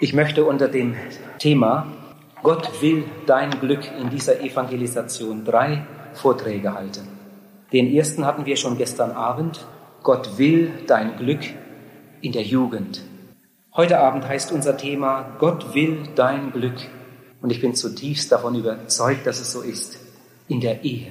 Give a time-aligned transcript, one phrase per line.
[0.00, 0.94] Ich möchte unter dem
[1.40, 1.88] Thema
[2.44, 7.08] Gott will dein Glück in dieser Evangelisation drei Vorträge halten.
[7.72, 9.66] Den ersten hatten wir schon gestern Abend.
[10.04, 11.40] Gott will dein Glück
[12.20, 13.02] in der Jugend.
[13.74, 16.76] Heute Abend heißt unser Thema Gott will dein Glück.
[17.42, 19.98] Und ich bin zutiefst davon überzeugt, dass es so ist.
[20.46, 21.10] In der Ehe.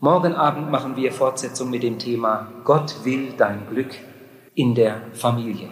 [0.00, 3.94] Morgen Abend machen wir Fortsetzung mit dem Thema Gott will dein Glück
[4.54, 5.68] in der Familie.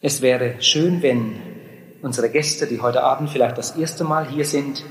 [0.00, 1.57] Es wäre schön, wenn
[2.02, 4.84] unsere Gäste, die heute Abend vielleicht das erste Mal hier sind,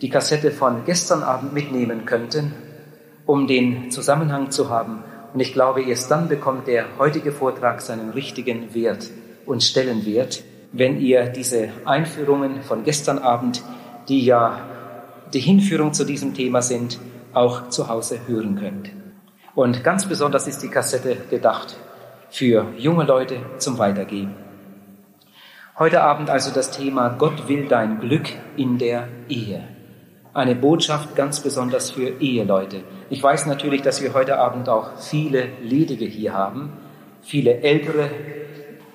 [0.00, 2.52] die Kassette von gestern Abend mitnehmen könnten,
[3.24, 5.02] um den Zusammenhang zu haben.
[5.32, 9.10] Und ich glaube, erst dann bekommt der heutige Vortrag seinen richtigen Wert
[9.44, 13.62] und Stellenwert, wenn ihr diese Einführungen von gestern Abend,
[14.08, 14.60] die ja
[15.32, 16.98] die Hinführung zu diesem Thema sind,
[17.32, 18.90] auch zu Hause hören könnt.
[19.54, 21.76] Und ganz besonders ist die Kassette gedacht
[22.30, 24.45] für junge Leute zum Weitergeben.
[25.78, 29.62] Heute Abend also das Thema Gott will dein Glück in der Ehe.
[30.32, 32.78] Eine Botschaft ganz besonders für Eheleute.
[33.10, 36.72] Ich weiß natürlich, dass wir heute Abend auch viele Ledige hier haben,
[37.20, 38.08] viele ältere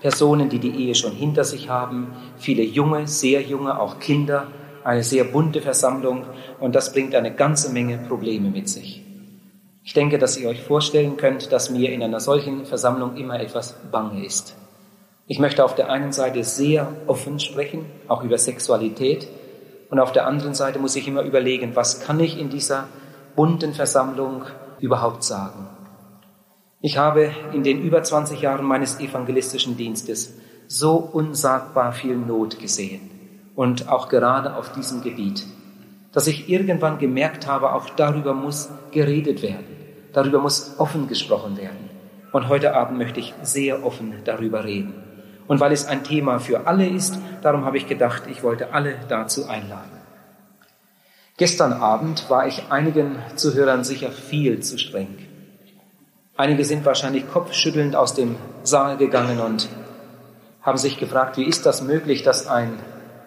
[0.02, 4.48] Personen, die die Ehe schon hinter sich haben, viele junge, sehr junge, auch Kinder,
[4.84, 6.26] eine sehr bunte Versammlung
[6.60, 9.06] und das bringt eine ganze Menge Probleme mit sich.
[9.84, 13.76] Ich denke, dass ihr euch vorstellen könnt, dass mir in einer solchen Versammlung immer etwas
[13.92, 14.56] bange ist.
[15.32, 19.30] Ich möchte auf der einen Seite sehr offen sprechen, auch über Sexualität,
[19.90, 22.90] und auf der anderen Seite muss ich immer überlegen, was kann ich in dieser
[23.38, 24.44] bunten Versammlung
[24.82, 25.70] überhaupt sagen.
[26.82, 30.34] Ich habe in den über 20 Jahren meines evangelistischen Dienstes
[30.68, 33.10] so unsagbar viel Not gesehen
[33.56, 35.46] und auch gerade auf diesem Gebiet,
[36.12, 39.64] dass ich irgendwann gemerkt habe, auch darüber muss geredet werden,
[40.12, 41.90] darüber muss offen gesprochen werden.
[42.34, 45.11] Und heute Abend möchte ich sehr offen darüber reden.
[45.48, 48.96] Und weil es ein Thema für alle ist, darum habe ich gedacht, ich wollte alle
[49.10, 50.02] dazu einladen.
[51.38, 55.18] Gestern Abend war ich einigen Zuhörern sicher viel zu streng.
[56.38, 59.68] Einige sind wahrscheinlich kopfschüttelnd aus dem Saal gegangen und
[60.62, 62.80] haben sich gefragt, wie ist das möglich, dass ein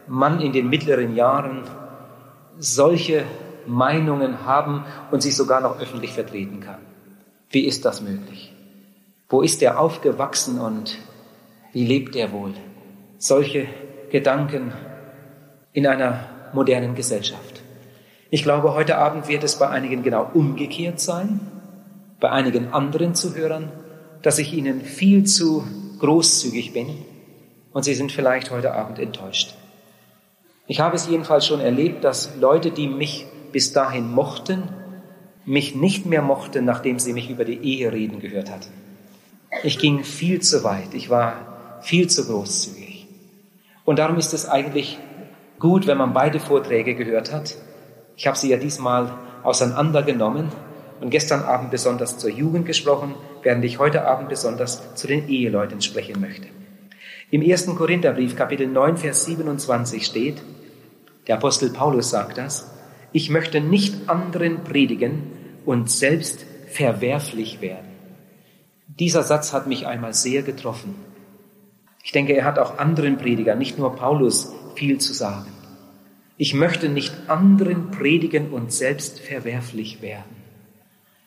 [0.07, 1.65] Mann in den mittleren Jahren
[2.59, 3.25] solche
[3.67, 6.81] Meinungen haben und sich sogar noch öffentlich vertreten kann.
[7.51, 8.55] Wie ist das möglich?
[9.29, 10.99] Wo ist er aufgewachsen und
[11.75, 12.55] wie lebt er wohl?
[13.19, 13.67] Solche
[14.11, 14.73] Gedanken
[15.73, 16.21] in einer
[16.53, 17.63] modernen Gesellschaft.
[18.31, 21.41] Ich glaube, heute Abend wird es bei einigen genau umgekehrt sein,
[22.21, 23.73] bei einigen anderen Zuhörern,
[24.23, 25.65] dass ich ihnen viel zu
[25.99, 26.91] großzügig bin
[27.73, 29.55] und sie sind vielleicht heute Abend enttäuscht.
[30.69, 34.63] Ich habe es jedenfalls schon erlebt, dass Leute, die mich bis dahin mochten,
[35.45, 38.73] mich nicht mehr mochten, nachdem sie mich über die Ehe reden gehört hatten.
[39.65, 40.95] Ich ging viel zu weit.
[40.95, 41.54] Ich war
[41.85, 43.07] viel zu großzügig.
[43.85, 44.99] Und darum ist es eigentlich
[45.59, 47.57] gut, wenn man beide Vorträge gehört hat.
[48.17, 49.13] Ich habe sie ja diesmal
[49.43, 50.49] auseinandergenommen
[51.01, 55.83] und gestern Abend besonders zur Jugend gesprochen, während ich heute Abend besonders zu den Eheleuten
[55.83, 56.49] sprechen möchte.
[57.31, 60.43] Im ersten Korintherbrief, Kapitel 9, Vers 27 steht,
[61.27, 62.71] der Apostel Paulus sagt das,
[63.13, 65.33] ich möchte nicht anderen predigen
[65.67, 67.89] und selbst verwerflich werden.
[68.87, 70.95] Dieser Satz hat mich einmal sehr getroffen.
[72.05, 75.51] Ich denke, er hat auch anderen Predigern, nicht nur Paulus, viel zu sagen.
[76.37, 80.37] Ich möchte nicht anderen predigen und selbst verwerflich werden.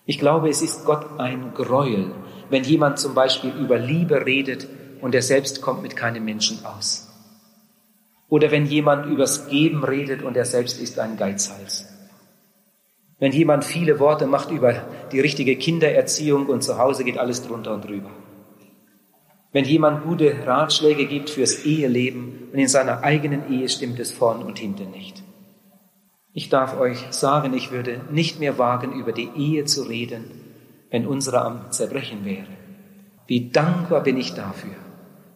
[0.06, 2.12] Ich glaube, es ist Gott ein Gräuel,
[2.52, 4.68] wenn jemand zum Beispiel über Liebe redet
[5.02, 7.10] und er selbst kommt mit keinem Menschen aus.
[8.30, 11.88] Oder wenn jemand übers Geben redet und er selbst ist ein Geizhals.
[13.18, 14.74] Wenn jemand viele Worte macht über
[15.12, 18.12] die richtige Kindererziehung und zu Hause geht alles drunter und drüber.
[19.54, 24.44] Wenn jemand gute Ratschläge gibt fürs Eheleben und in seiner eigenen Ehe stimmt es vorn
[24.44, 25.24] und hinten nicht.
[26.34, 30.26] Ich darf euch sagen, ich würde nicht mehr wagen, über die Ehe zu reden,
[30.92, 32.46] wenn unsere am Zerbrechen wäre.
[33.26, 34.76] Wie dankbar bin ich dafür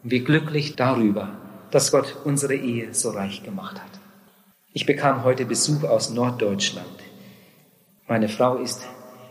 [0.03, 1.29] und wie glücklich darüber,
[1.71, 3.99] dass Gott unsere Ehe so reich gemacht hat.
[4.73, 6.85] Ich bekam heute Besuch aus Norddeutschland.
[8.07, 8.85] Meine Frau ist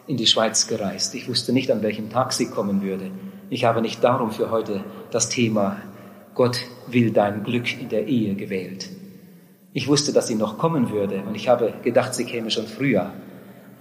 [0.06, 1.14] in die Schweiz gereist.
[1.14, 3.10] Ich wusste nicht, an welchem Tag sie kommen würde.
[3.50, 5.78] Ich habe nicht darum für heute das Thema
[6.34, 8.88] Gott will dein Glück in der Ehe gewählt.
[9.72, 13.12] Ich wusste, dass sie noch kommen würde und ich habe gedacht, sie käme schon früher.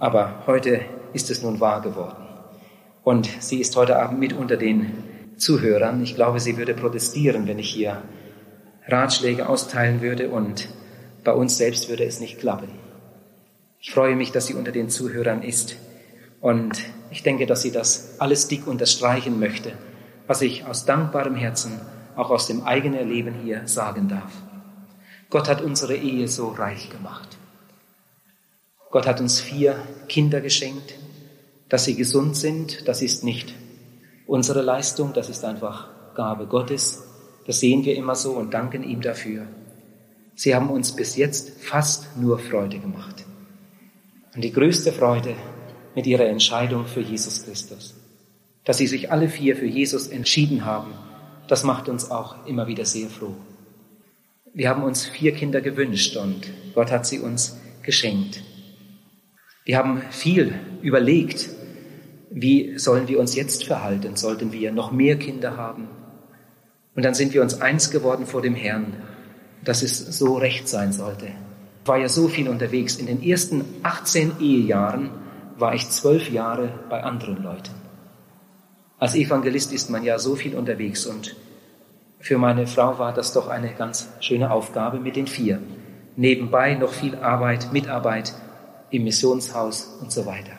[0.00, 0.80] Aber heute
[1.12, 2.26] ist es nun wahr geworden.
[3.04, 4.92] Und sie ist heute Abend mit unter den
[5.36, 6.02] Zuhörern.
[6.02, 8.02] Ich glaube, sie würde protestieren, wenn ich hier
[8.88, 10.68] Ratschläge austeilen würde und
[11.22, 12.68] bei uns selbst würde es nicht klappen.
[13.78, 15.76] Ich freue mich, dass sie unter den Zuhörern ist.
[16.40, 19.72] Und ich denke, dass sie das alles dick unterstreichen möchte,
[20.26, 21.80] was ich aus dankbarem Herzen
[22.16, 24.32] auch aus dem eigenen Leben hier sagen darf.
[25.28, 27.36] Gott hat unsere Ehe so reich gemacht.
[28.90, 29.76] Gott hat uns vier
[30.08, 30.94] Kinder geschenkt.
[31.68, 33.54] Dass sie gesund sind, das ist nicht
[34.30, 37.02] unsere Leistung, das ist einfach Gabe Gottes.
[37.46, 39.46] Das sehen wir immer so und danken ihm dafür.
[40.36, 43.24] Sie haben uns bis jetzt fast nur Freude gemacht.
[44.34, 45.34] Und die größte Freude
[45.94, 47.94] mit ihrer Entscheidung für Jesus Christus.
[48.64, 50.92] Dass sie sich alle vier für Jesus entschieden haben,
[51.48, 53.34] das macht uns auch immer wieder sehr froh.
[54.52, 58.42] Wir haben uns vier Kinder gewünscht und Gott hat sie uns geschenkt.
[59.64, 61.48] Wir haben viel überlegt,
[62.30, 64.16] wie sollen wir uns jetzt verhalten?
[64.16, 65.88] Sollten wir noch mehr Kinder haben?
[66.94, 68.94] Und dann sind wir uns eins geworden vor dem Herrn,
[69.64, 71.26] dass es so recht sein sollte.
[71.82, 72.96] Ich war ja so viel unterwegs.
[72.96, 75.10] In den ersten 18 Ehejahren
[75.60, 77.74] war ich zwölf Jahre bei anderen Leuten.
[78.98, 81.36] Als Evangelist ist man ja so viel unterwegs und
[82.18, 85.60] für meine Frau war das doch eine ganz schöne Aufgabe mit den vier.
[86.16, 88.34] Nebenbei noch viel Arbeit, Mitarbeit
[88.90, 90.52] im Missionshaus und so weiter.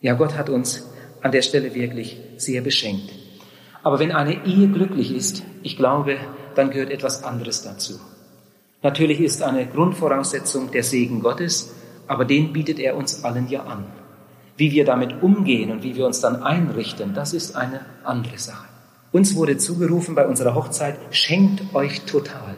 [0.00, 0.86] Ja, Gott hat uns
[1.22, 3.10] an der Stelle wirklich sehr beschenkt.
[3.82, 6.18] Aber wenn eine Ehe glücklich ist, ich glaube,
[6.54, 7.98] dann gehört etwas anderes dazu.
[8.82, 11.72] Natürlich ist eine Grundvoraussetzung der Segen Gottes,
[12.12, 13.86] aber den bietet er uns allen ja an.
[14.58, 18.68] Wie wir damit umgehen und wie wir uns dann einrichten, das ist eine andere Sache.
[19.12, 22.54] Uns wurde zugerufen bei unserer Hochzeit, schenkt euch total.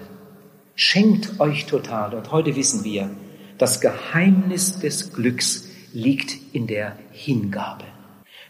[0.74, 2.14] Schenkt euch total.
[2.14, 3.10] Und heute wissen wir,
[3.56, 7.84] das Geheimnis des Glücks liegt in der Hingabe.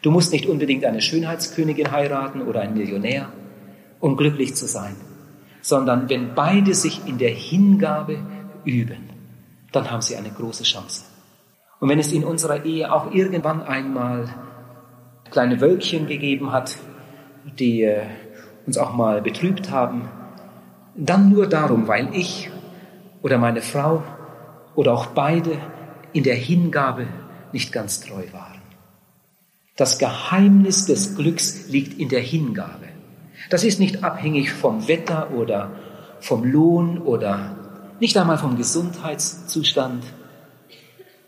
[0.00, 3.30] Du musst nicht unbedingt eine Schönheitskönigin heiraten oder einen Millionär,
[4.00, 4.96] um glücklich zu sein,
[5.60, 8.18] sondern wenn beide sich in der Hingabe
[8.64, 9.13] üben,
[9.74, 11.04] dann haben sie eine große Chance.
[11.80, 14.28] Und wenn es in unserer Ehe auch irgendwann einmal
[15.30, 16.76] kleine Wölkchen gegeben hat,
[17.58, 18.06] die äh,
[18.66, 20.08] uns auch mal betrübt haben,
[20.96, 22.50] dann nur darum, weil ich
[23.22, 24.02] oder meine Frau
[24.74, 25.58] oder auch beide
[26.12, 27.06] in der Hingabe
[27.52, 28.62] nicht ganz treu waren.
[29.76, 32.88] Das Geheimnis des Glücks liegt in der Hingabe.
[33.50, 35.72] Das ist nicht abhängig vom Wetter oder
[36.20, 37.63] vom Lohn oder
[38.00, 40.04] nicht einmal vom Gesundheitszustand.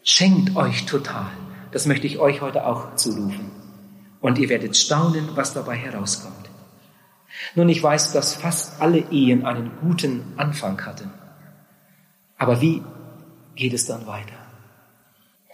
[0.03, 1.27] Schenkt euch total.
[1.73, 3.51] Das möchte ich euch heute auch zurufen.
[4.21, 6.51] Und ihr werdet staunen, was dabei herauskommt.
[7.55, 11.11] Nun, ich weiß, dass fast alle Ehen einen guten Anfang hatten.
[12.39, 12.83] Aber wie
[13.55, 14.35] geht es dann weiter?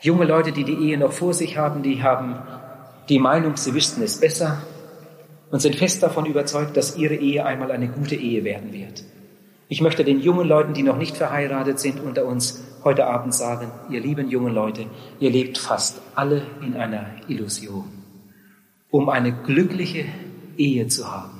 [0.01, 2.43] Junge Leute, die die Ehe noch vor sich haben, die haben
[3.09, 4.63] die Meinung, sie wüssten es besser
[5.51, 9.05] und sind fest davon überzeugt, dass ihre Ehe einmal eine gute Ehe werden wird.
[9.73, 13.73] Ich möchte den jungen Leuten, die noch nicht verheiratet sind, unter uns heute Abend sagen,
[13.89, 14.85] ihr lieben jungen Leute,
[15.19, 17.87] ihr lebt fast alle in einer Illusion.
[18.91, 20.05] Um eine glückliche
[20.59, 21.39] Ehe zu haben,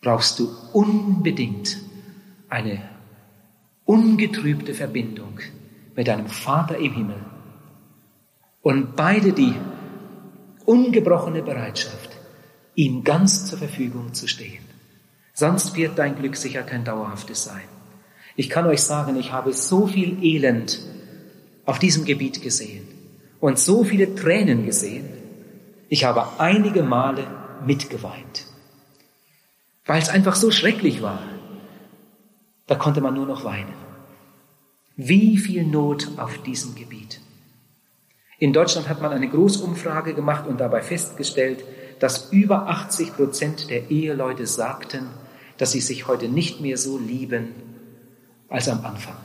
[0.00, 1.76] brauchst du unbedingt
[2.48, 2.80] eine
[3.84, 5.38] ungetrübte Verbindung
[5.94, 7.26] mit deinem Vater im Himmel.
[8.62, 9.54] Und beide die
[10.64, 12.08] ungebrochene Bereitschaft,
[12.74, 14.73] ihm ganz zur Verfügung zu stehen.
[15.34, 17.68] Sonst wird dein Glück sicher kein dauerhaftes sein.
[18.36, 20.78] Ich kann euch sagen, ich habe so viel Elend
[21.66, 22.86] auf diesem Gebiet gesehen
[23.40, 25.08] und so viele Tränen gesehen.
[25.88, 27.26] Ich habe einige Male
[27.66, 28.46] mitgeweint,
[29.86, 31.20] weil es einfach so schrecklich war.
[32.68, 33.74] Da konnte man nur noch weinen.
[34.96, 37.20] Wie viel Not auf diesem Gebiet.
[38.38, 41.64] In Deutschland hat man eine Großumfrage gemacht und dabei festgestellt,
[41.98, 45.08] dass über 80 Prozent der Eheleute sagten,
[45.58, 47.48] dass sie sich heute nicht mehr so lieben
[48.48, 49.16] als am Anfang.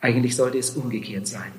[0.00, 1.52] Eigentlich sollte es umgekehrt sein.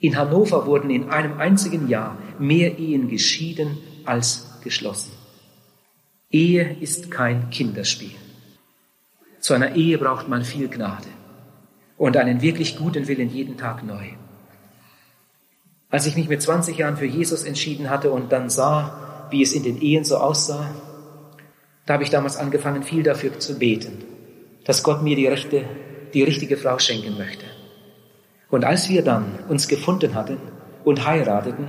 [0.00, 5.12] In Hannover wurden in einem einzigen Jahr mehr Ehen geschieden als geschlossen.
[6.30, 8.14] Ehe ist kein Kinderspiel.
[9.38, 11.08] Zu einer Ehe braucht man viel Gnade
[11.98, 14.08] und einen wirklich guten Willen jeden Tag neu.
[15.90, 19.52] Als ich mich mit 20 Jahren für Jesus entschieden hatte und dann sah, wie es
[19.52, 20.68] in den Ehen so aussah,
[21.86, 24.04] da habe ich damals angefangen, viel dafür zu beten,
[24.64, 25.64] dass Gott mir die, rechte,
[26.14, 27.44] die richtige Frau schenken möchte.
[28.50, 30.36] Und als wir dann uns gefunden hatten
[30.84, 31.68] und heirateten,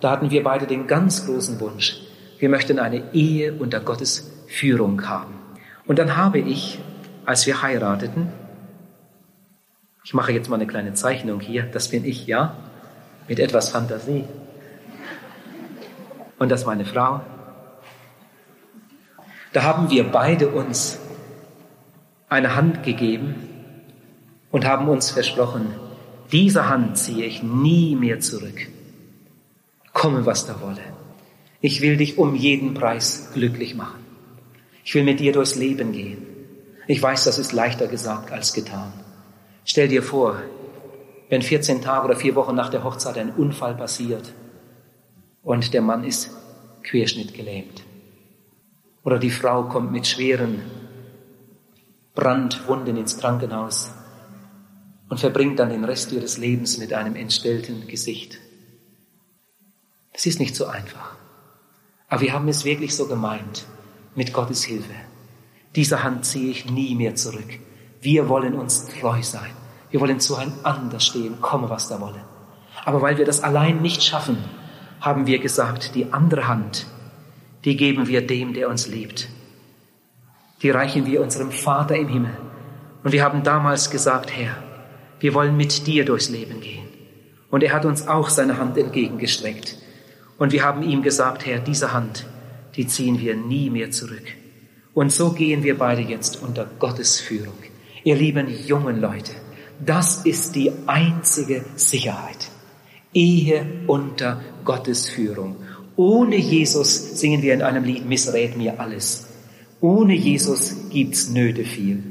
[0.00, 2.00] da hatten wir beide den ganz großen Wunsch,
[2.38, 5.34] wir möchten eine Ehe unter Gottes Führung haben.
[5.86, 6.78] Und dann habe ich,
[7.24, 8.28] als wir heirateten,
[10.04, 12.56] ich mache jetzt mal eine kleine Zeichnung hier, das bin ich, ja,
[13.26, 14.24] mit etwas Fantasie.
[16.38, 17.22] Und das meine Frau.
[19.56, 20.98] Da haben wir beide uns
[22.28, 23.36] eine Hand gegeben
[24.50, 25.68] und haben uns versprochen,
[26.30, 28.68] diese Hand ziehe ich nie mehr zurück.
[29.94, 30.82] Komme, was da wolle.
[31.62, 34.04] Ich will dich um jeden Preis glücklich machen.
[34.84, 36.26] Ich will mit dir durchs Leben gehen.
[36.86, 38.92] Ich weiß, das ist leichter gesagt als getan.
[39.64, 40.38] Stell dir vor,
[41.30, 44.34] wenn 14 Tage oder vier Wochen nach der Hochzeit ein Unfall passiert
[45.42, 46.36] und der Mann ist
[46.82, 47.85] querschnittgelähmt.
[49.06, 50.62] Oder die Frau kommt mit schweren
[52.16, 53.92] Brandwunden ins Krankenhaus
[55.08, 58.40] und verbringt dann den Rest ihres Lebens mit einem entstellten Gesicht.
[60.12, 61.14] Das ist nicht so einfach.
[62.08, 63.66] Aber wir haben es wirklich so gemeint,
[64.16, 64.94] mit Gottes Hilfe.
[65.76, 67.60] Diese Hand ziehe ich nie mehr zurück.
[68.00, 69.52] Wir wollen uns treu sein.
[69.92, 72.24] Wir wollen zueinander stehen, komme was da wolle.
[72.84, 74.38] Aber weil wir das allein nicht schaffen,
[75.00, 76.86] haben wir gesagt, die andere Hand,
[77.66, 79.28] die geben wir dem, der uns liebt.
[80.62, 82.36] Die reichen wir unserem Vater im Himmel.
[83.02, 84.56] Und wir haben damals gesagt, Herr,
[85.18, 86.86] wir wollen mit dir durchs Leben gehen.
[87.50, 89.76] Und er hat uns auch seine Hand entgegengestreckt.
[90.38, 92.26] Und wir haben ihm gesagt, Herr, diese Hand,
[92.76, 94.24] die ziehen wir nie mehr zurück.
[94.94, 97.58] Und so gehen wir beide jetzt unter Gottes Führung.
[98.04, 99.32] Ihr lieben jungen Leute,
[99.84, 102.48] das ist die einzige Sicherheit.
[103.12, 105.56] Ehe unter Gottes Führung.
[105.96, 109.26] Ohne Jesus singen wir in einem Lied, missrät mir alles.
[109.80, 112.02] Ohne Jesus gibt's Nöte viel.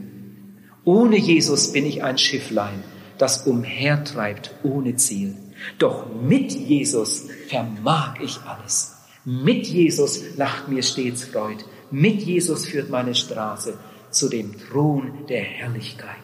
[0.83, 2.83] Ohne Jesus bin ich ein Schifflein,
[3.17, 5.35] das umhertreibt ohne Ziel.
[5.79, 8.95] Doch mit Jesus vermag ich alles.
[9.23, 11.63] Mit Jesus lacht mir stets Freud.
[11.91, 13.77] Mit Jesus führt meine Straße
[14.11, 16.15] zu dem Thron der Herrlichkeit.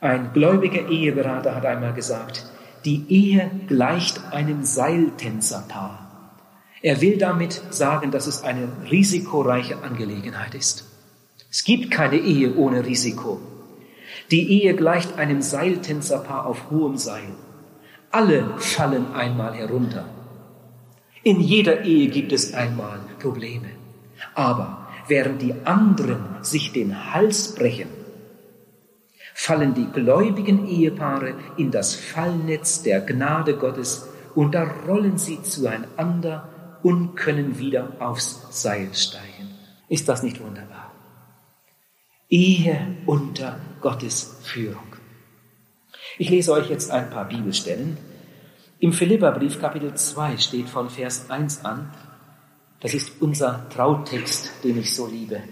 [0.00, 2.46] Ein gläubiger Eheberater hat einmal gesagt,
[2.84, 6.09] die Ehe gleicht einem Seiltänzerpaar.
[6.82, 10.84] Er will damit sagen, dass es eine risikoreiche Angelegenheit ist.
[11.50, 13.40] Es gibt keine Ehe ohne Risiko.
[14.30, 17.34] Die Ehe gleicht einem Seiltänzerpaar auf hohem Seil.
[18.10, 20.06] Alle fallen einmal herunter.
[21.22, 23.68] In jeder Ehe gibt es einmal Probleme.
[24.34, 27.88] Aber während die anderen sich den Hals brechen,
[29.34, 36.48] fallen die gläubigen Ehepaare in das Fallnetz der Gnade Gottes und da rollen sie zueinander
[36.82, 39.54] und können wieder aufs Seil steigen.
[39.88, 40.92] Ist das nicht wunderbar?
[42.28, 44.96] Ehe unter Gottes Führung.
[46.18, 47.96] Ich lese euch jetzt ein paar Bibelstellen.
[48.78, 51.90] Im Philipperbrief Kapitel 2 steht von Vers 1 an,
[52.80, 55.42] das ist unser Trautext, den ich so liebe.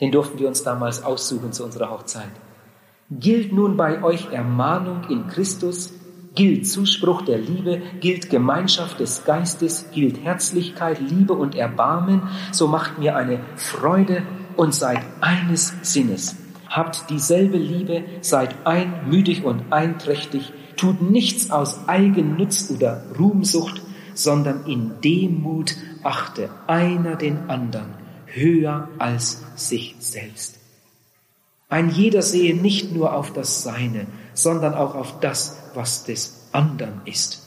[0.00, 2.32] Den durften wir uns damals aussuchen zu unserer Hochzeit.
[3.10, 5.92] Gilt nun bei euch Ermahnung in Christus,
[6.34, 12.22] gilt Zuspruch der Liebe, gilt Gemeinschaft des Geistes, gilt Herzlichkeit, Liebe und Erbarmen,
[12.52, 14.22] so macht mir eine Freude
[14.56, 16.36] und seid eines Sinnes.
[16.68, 23.82] Habt dieselbe Liebe, seid einmütig und einträchtig, tut nichts aus Eigennutz oder Ruhmsucht,
[24.14, 27.94] sondern in Demut achte einer den anderen
[28.26, 30.58] höher als sich selbst.
[31.68, 34.06] Ein jeder sehe nicht nur auf das Seine,
[34.42, 37.42] sondern auch auf das, was des anderen ist.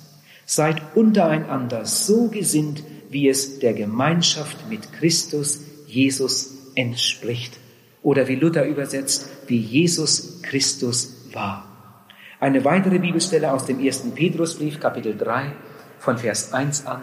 [0.46, 7.58] Seid untereinander so gesinnt, wie es der Gemeinschaft mit Christus Jesus entspricht.
[8.04, 11.68] Oder wie Luther übersetzt, wie Jesus Christus war.
[12.40, 15.54] Eine weitere Bibelstelle aus dem ersten Petrusbrief, Kapitel 3,
[15.98, 17.02] von Vers 1 an.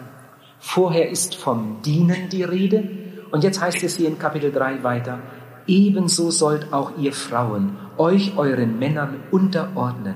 [0.59, 2.87] Vorher ist vom Dienen die Rede.
[3.31, 5.19] Und jetzt heißt es hier in Kapitel 3 weiter,
[5.67, 10.15] ebenso sollt auch ihr Frauen euch euren Männern unterordnen,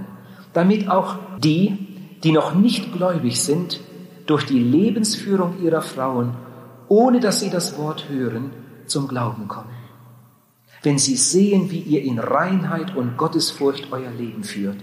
[0.53, 3.79] damit auch die, die noch nicht gläubig sind,
[4.25, 6.33] durch die Lebensführung ihrer Frauen,
[6.89, 8.51] ohne dass sie das Wort hören,
[8.85, 9.69] zum Glauben kommen.
[10.83, 14.77] Wenn sie sehen, wie ihr in Reinheit und Gottesfurcht euer Leben führt,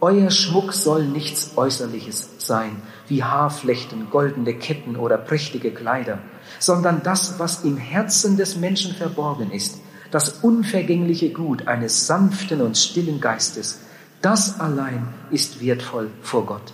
[0.00, 6.18] euer Schmuck soll nichts Äußerliches sein, wie Haarflechten, goldene Ketten oder prächtige Kleider,
[6.58, 9.80] sondern das, was im Herzen des Menschen verborgen ist,
[10.16, 13.82] das unvergängliche Gut eines sanften und stillen Geistes,
[14.22, 16.72] das allein ist wertvoll vor Gott.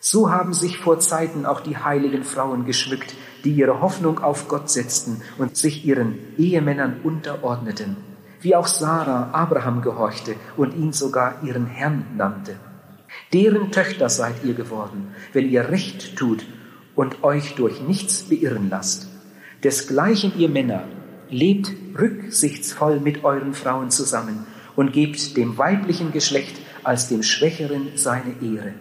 [0.00, 4.68] So haben sich vor Zeiten auch die heiligen Frauen geschmückt, die ihre Hoffnung auf Gott
[4.68, 7.98] setzten und sich ihren Ehemännern unterordneten,
[8.40, 12.56] wie auch Sarah Abraham gehorchte und ihn sogar ihren Herrn nannte.
[13.32, 16.44] Deren Töchter seid ihr geworden, wenn ihr Recht tut
[16.96, 19.06] und euch durch nichts beirren lasst.
[19.62, 20.82] Desgleichen ihr Männer,
[21.30, 28.34] lebt rücksichtsvoll mit euren Frauen zusammen und gebt dem weiblichen Geschlecht als dem Schwächeren seine
[28.42, 28.74] Ehre,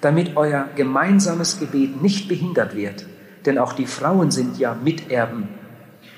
[0.00, 3.06] damit euer gemeinsames Gebet nicht behindert wird,
[3.46, 5.48] denn auch die Frauen sind ja Miterben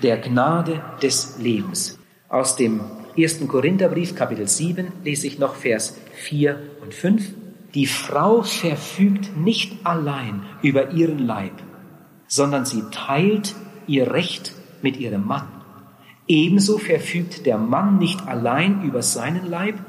[0.02, 1.98] der Gnade des Lebens.
[2.28, 2.80] Aus dem
[3.16, 3.46] 1.
[3.48, 7.34] Korintherbrief Kapitel 7 lese ich noch Vers 4 und 5.
[7.74, 11.52] Die Frau verfügt nicht allein über ihren Leib,
[12.26, 13.54] sondern sie teilt
[13.86, 15.59] ihr Recht mit ihrem Mann
[16.30, 19.80] Ebenso verfügt der Mann nicht allein über seinen Leib,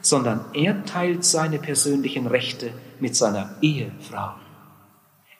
[0.00, 4.34] sondern er teilt seine persönlichen Rechte mit seiner Ehefrau.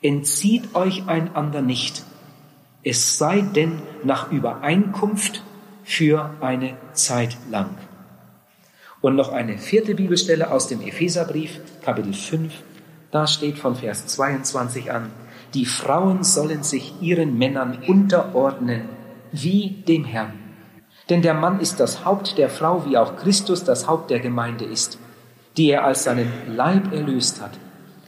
[0.03, 2.03] Entzieht euch einander nicht,
[2.83, 5.45] es sei denn nach Übereinkunft
[5.85, 7.77] für eine Zeit lang.
[9.01, 12.53] Und noch eine vierte Bibelstelle aus dem Epheserbrief, Kapitel 5,
[13.13, 15.13] da steht von Vers 22 an,
[15.55, 18.89] die Frauen sollen sich ihren Männern unterordnen,
[19.31, 20.48] wie dem Herrn.
[21.09, 24.65] Denn der Mann ist das Haupt der Frau, wie auch Christus das Haupt der Gemeinde
[24.65, 24.99] ist,
[25.57, 27.53] die er als seinen Leib erlöst hat.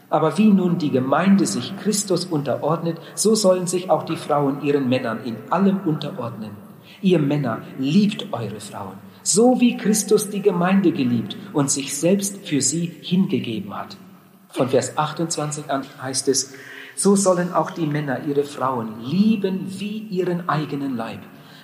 [0.09, 4.89] Aber wie nun die Gemeinde sich Christus unterordnet, so sollen sich auch die Frauen ihren
[4.89, 6.51] Männern in allem unterordnen.
[7.01, 12.61] Ihr Männer, liebt eure Frauen, so wie Christus die Gemeinde geliebt und sich selbst für
[12.61, 13.97] sie hingegeben hat.
[14.49, 16.53] Von Vers 28 an heißt es,
[16.95, 21.21] so sollen auch die Männer ihre Frauen lieben wie ihren eigenen Leib.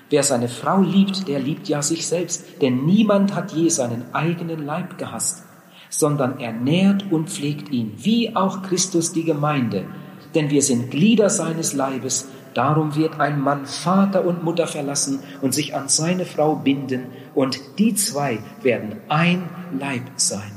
[0.10, 4.66] Wer seine Frau liebt, der liebt ja sich selbst, denn niemand hat je seinen eigenen
[4.66, 5.44] Leib gehasst,
[5.90, 9.86] sondern er nährt und pflegt ihn, wie auch Christus die Gemeinde.
[10.34, 15.54] Denn wir sind Glieder seines Leibes, darum wird ein Mann Vater und Mutter verlassen und
[15.54, 20.52] sich an seine Frau binden, und die zwei werden ein Leib sein.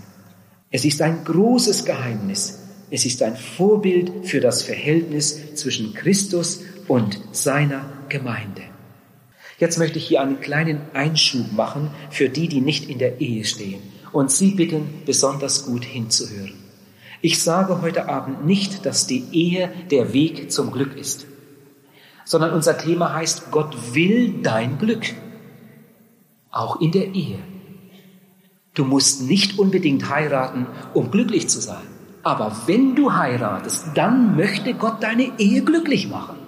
[0.71, 2.61] Es ist ein großes Geheimnis.
[2.93, 8.70] Es ist ein Vorbild für das Verhältnis zwischen Christus und seiner Gemeinde.
[9.61, 13.45] Jetzt möchte ich hier einen kleinen Einschub machen für die, die nicht in der Ehe
[13.45, 16.55] stehen und Sie bitten, besonders gut hinzuhören.
[17.21, 21.27] Ich sage heute Abend nicht, dass die Ehe der Weg zum Glück ist,
[22.25, 25.05] sondern unser Thema heißt, Gott will dein Glück,
[26.51, 27.39] auch in der Ehe.
[28.73, 31.87] Du musst nicht unbedingt heiraten, um glücklich zu sein.
[32.23, 36.40] Aber wenn du heiratest, dann möchte Gott deine Ehe glücklich machen.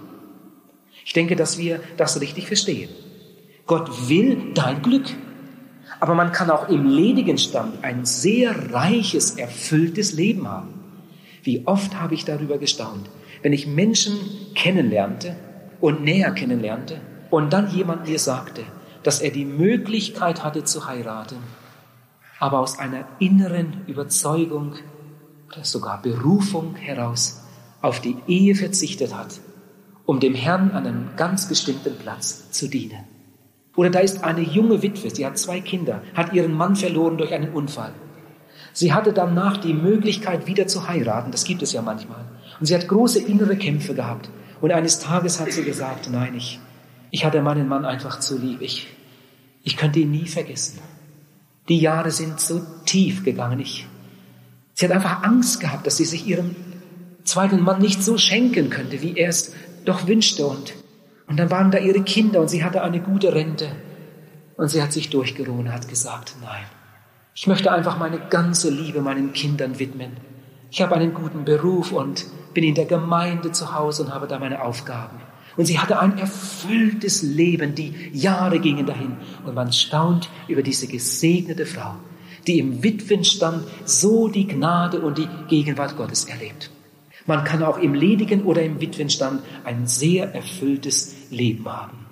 [1.04, 2.90] Ich denke, dass wir das richtig verstehen.
[3.66, 5.06] Gott will dein Glück.
[6.00, 10.74] Aber man kann auch im ledigen Stand ein sehr reiches, erfülltes Leben haben.
[11.42, 13.08] Wie oft habe ich darüber gestaunt,
[13.42, 14.14] wenn ich Menschen
[14.54, 15.36] kennenlernte
[15.80, 18.62] und näher kennenlernte und dann jemand mir sagte,
[19.02, 21.36] dass er die Möglichkeit hatte zu heiraten,
[22.38, 24.74] aber aus einer inneren Überzeugung
[25.48, 27.44] oder sogar Berufung heraus
[27.80, 29.40] auf die Ehe verzichtet hat,
[30.06, 33.04] um dem Herrn an einem ganz bestimmten Platz zu dienen.
[33.76, 37.32] Oder da ist eine junge Witwe, sie hat zwei Kinder, hat ihren Mann verloren durch
[37.32, 37.92] einen Unfall.
[38.74, 42.24] Sie hatte danach die Möglichkeit, wieder zu heiraten, das gibt es ja manchmal.
[42.60, 44.30] Und sie hat große innere Kämpfe gehabt.
[44.60, 46.60] Und eines Tages hat sie gesagt, nein, ich,
[47.10, 48.60] ich hatte meinen Mann einfach zu lieb.
[48.60, 48.88] Ich,
[49.62, 50.78] ich könnte ihn nie vergessen.
[51.68, 53.60] Die Jahre sind so tief gegangen.
[53.60, 53.86] Ich,
[54.74, 56.54] sie hat einfach Angst gehabt, dass sie sich ihrem
[57.24, 59.52] zweiten Mann nicht so schenken könnte, wie er es
[59.84, 60.46] doch wünschte.
[60.46, 60.74] Und,
[61.26, 63.68] und dann waren da ihre Kinder und sie hatte eine gute Rente.
[64.56, 66.64] Und sie hat sich durchgerungen und hat gesagt, nein,
[67.34, 70.12] ich möchte einfach meine ganze Liebe meinen Kindern widmen.
[70.70, 74.38] Ich habe einen guten Beruf und bin in der Gemeinde zu Hause und habe da
[74.38, 75.18] meine Aufgaben.
[75.56, 79.16] Und sie hatte ein erfülltes Leben, die Jahre gingen dahin.
[79.44, 81.96] Und man staunt über diese gesegnete Frau,
[82.46, 86.70] die im Witwenstand so die Gnade und die Gegenwart Gottes erlebt.
[87.26, 92.06] Man kann auch im ledigen oder im Witwenstand ein sehr erfülltes Leben haben.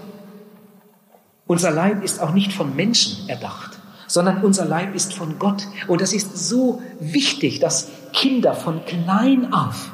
[1.51, 5.67] Unser Leib ist auch nicht von Menschen erdacht, sondern unser Leib ist von Gott.
[5.89, 9.91] Und das ist so wichtig, dass Kinder von klein auf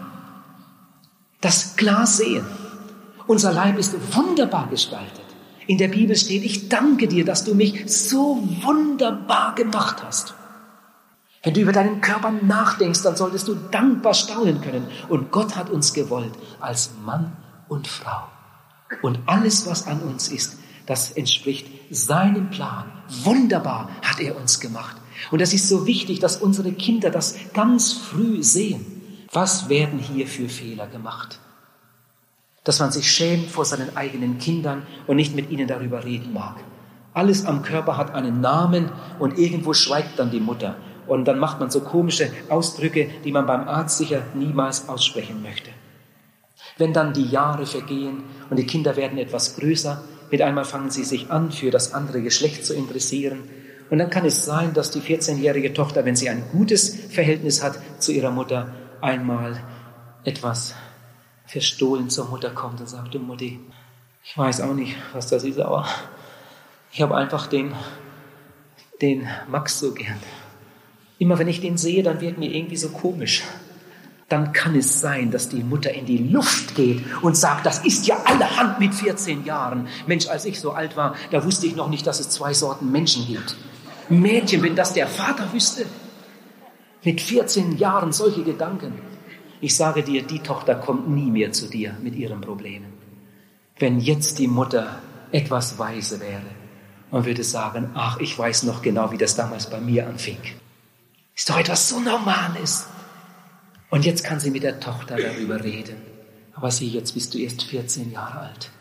[1.42, 2.46] das klar sehen.
[3.26, 5.26] Unser Leib ist wunderbar gestaltet.
[5.66, 10.36] In der Bibel steht, ich danke dir, dass du mich so wunderbar gemacht hast.
[11.42, 14.86] Wenn du über deinen Körper nachdenkst, dann solltest du dankbar staunen können.
[15.10, 17.36] Und Gott hat uns gewollt als Mann
[17.68, 18.28] und Frau.
[19.02, 20.58] Und alles, was an uns ist,
[20.88, 22.92] das entspricht seinem Plan.
[23.24, 24.98] Wunderbar hat er uns gemacht.
[25.30, 28.86] Und das ist so wichtig, dass unsere Kinder das ganz früh sehen.
[29.32, 31.40] Was werden hier für Fehler gemacht?
[32.68, 36.58] dass man sich schämt vor seinen eigenen Kindern und nicht mit ihnen darüber reden mag.
[37.14, 40.76] Alles am Körper hat einen Namen und irgendwo schweigt dann die Mutter.
[41.08, 45.70] Und dann macht man so komische Ausdrücke, die man beim Arzt sicher niemals aussprechen möchte.
[46.78, 51.04] Wenn dann die Jahre vergehen und die Kinder werden etwas größer, mit einmal fangen sie
[51.04, 53.44] sich an, für das andere Geschlecht zu interessieren.
[53.90, 57.80] Und dann kann es sein, dass die 14-jährige Tochter, wenn sie ein gutes Verhältnis hat
[58.00, 59.62] zu ihrer Mutter, einmal
[60.24, 60.76] etwas
[61.46, 63.60] verstohlen zur Mutter kommt und sagt, Mutti,
[64.24, 65.88] ich weiß auch nicht, was das ist, aber
[66.92, 67.74] ich habe einfach den,
[69.02, 70.20] den Max so gern.
[71.20, 73.44] Immer wenn ich den sehe, dann wird mir irgendwie so komisch.
[74.30, 78.08] Dann kann es sein, dass die Mutter in die Luft geht und sagt, das ist
[78.08, 79.88] ja allerhand mit 14 Jahren.
[80.06, 82.92] Mensch, als ich so alt war, da wusste ich noch nicht, dass es zwei Sorten
[82.92, 83.56] Menschen gibt.
[84.10, 85.86] Mädchen, wenn das der Vater wüsste,
[87.04, 88.94] mit 14 Jahren solche Gedanken.
[89.62, 92.94] Ich sage dir, die Tochter kommt nie mehr zu dir mit ihren Problemen.
[93.80, 96.42] Wenn jetzt die Mutter etwas weise wäre
[97.12, 100.38] und würde sagen, ach, ich weiß noch genau, wie das damals bei mir anfing.
[101.34, 102.88] Ist doch etwas so Normales.
[103.90, 105.98] Und jetzt kann sie mit der Tochter darüber reden.
[106.54, 108.72] Aber sieh, jetzt bist du erst 14 Jahre alt.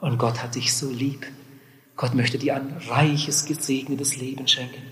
[0.00, 1.26] Und Gott hat dich so lieb.
[1.96, 4.82] Gott möchte dir ein reiches, gesegnetes Leben schenken.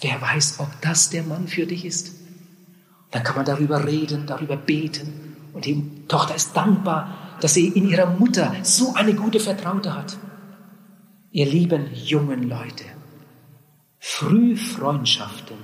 [0.00, 2.14] Wer weiß, ob das der Mann für dich ist?
[3.10, 5.36] Dann kann man darüber reden, darüber beten.
[5.52, 10.16] Und die Tochter ist dankbar, dass sie in ihrer Mutter so eine gute Vertraute hat.
[11.30, 12.84] Ihr lieben jungen Leute,
[13.98, 15.56] Frühfreundschaften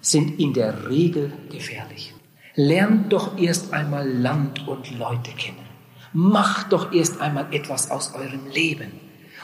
[0.00, 2.15] sind in der Regel gefährlich.
[2.58, 5.58] Lernt doch erst einmal Land und Leute kennen.
[6.14, 8.92] Macht doch erst einmal etwas aus eurem Leben.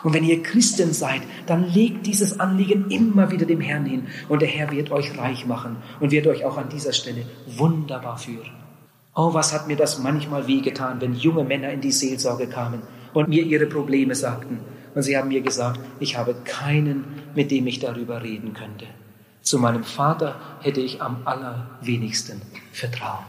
[0.02, 4.40] Und wenn ihr Christen seid, dann legt dieses Anliegen immer wieder dem Herrn hin und
[4.40, 8.50] der Herr wird euch reich machen und wird euch auch an dieser Stelle wunderbar führen.
[9.14, 13.28] Oh, was hat mir das manchmal wehgetan, wenn junge Männer in die Seelsorge kamen und
[13.28, 14.60] mir ihre Probleme sagten.
[14.94, 18.86] Und sie haben mir gesagt, ich habe keinen, mit dem ich darüber reden könnte.
[19.42, 23.24] Zu meinem Vater hätte ich am allerwenigsten Vertrauen.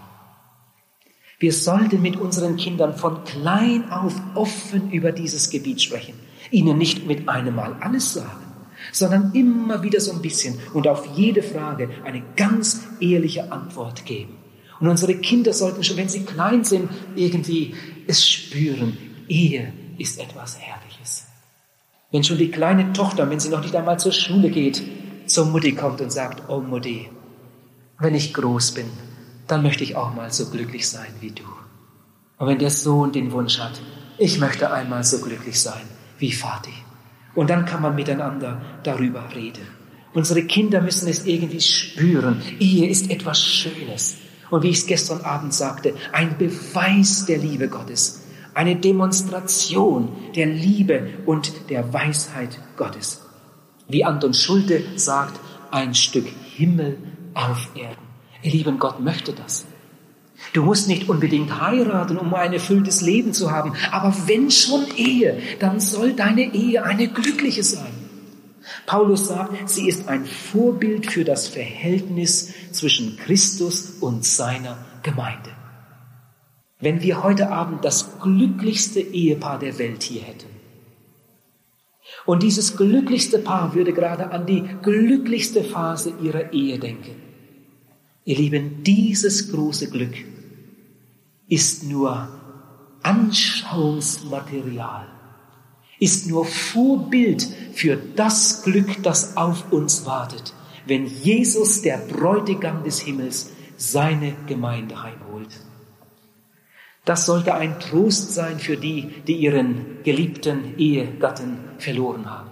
[1.40, 6.16] Wir sollten mit unseren Kindern von klein auf offen über dieses Gebiet sprechen
[6.54, 8.46] ihnen nicht mit einem Mal alles sagen,
[8.92, 14.38] sondern immer wieder so ein bisschen und auf jede Frage eine ganz ehrliche Antwort geben.
[14.80, 17.74] Und unsere Kinder sollten schon, wenn sie klein sind, irgendwie
[18.08, 18.98] es spüren.
[19.28, 21.28] Ehe ist etwas Herrliches.
[22.12, 24.84] Wenn schon die kleine Tochter, wenn sie noch nicht einmal zur Schule geht,
[25.34, 27.10] zur Mutti kommt und sagt, oh Mutti,
[28.00, 28.86] wenn ich groß bin,
[29.48, 31.44] dann möchte ich auch mal so glücklich sein wie du.
[32.38, 33.82] Und wenn der Sohn den Wunsch hat,
[34.18, 35.82] ich möchte einmal so glücklich sein,
[36.20, 36.74] wie Vati.
[37.34, 39.68] Und dann kann man miteinander darüber reden.
[40.14, 42.42] Unsere Kinder müssen es irgendwie spüren.
[42.60, 44.18] Ehe ist etwas Schönes.
[44.52, 48.22] Und wie ich es gestern Abend sagte, ein Beweis der Liebe Gottes.
[48.54, 53.23] Eine Demonstration der Liebe und der Weisheit Gottes.
[53.94, 56.26] Wie Anton Schulte sagt, ein Stück
[56.56, 56.98] Himmel
[57.36, 58.02] auf Erden.
[58.42, 59.66] Ihr lieben Gott möchte das.
[60.52, 63.74] Du musst nicht unbedingt heiraten, um ein erfülltes Leben zu haben.
[63.92, 67.94] Aber wenn schon Ehe, dann soll deine Ehe eine glückliche sein.
[68.88, 75.52] Paulus sagt, sie ist ein Vorbild für das Verhältnis zwischen Christus und seiner Gemeinde.
[76.80, 80.53] Wenn wir heute Abend das glücklichste Ehepaar der Welt hier hätten,
[82.26, 87.16] und dieses glücklichste Paar würde gerade an die glücklichste Phase ihrer Ehe denken,
[88.26, 90.14] ihr Lieben, dieses große Glück
[91.48, 92.30] ist nur
[93.02, 95.08] Anschauungsmaterial,
[96.00, 100.54] ist nur Vorbild für das Glück, das auf uns wartet,
[100.86, 105.50] wenn Jesus, der Bräutigam des Himmels, seine Gemeinde heimholt.
[107.06, 112.50] Das sollte ein Trost sein für die, die ihren geliebten Ehegatten verloren haben.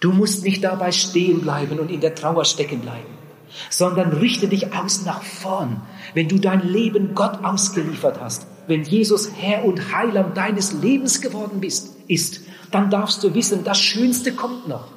[0.00, 3.18] Du musst nicht dabei stehen bleiben und in der Trauer stecken bleiben,
[3.68, 5.82] sondern richte dich aus nach vorn,
[6.14, 11.60] wenn du dein Leben Gott ausgeliefert hast, wenn Jesus Herr und Heiland deines Lebens geworden
[11.60, 14.88] bist, ist, dann darfst du wissen, das Schönste kommt noch.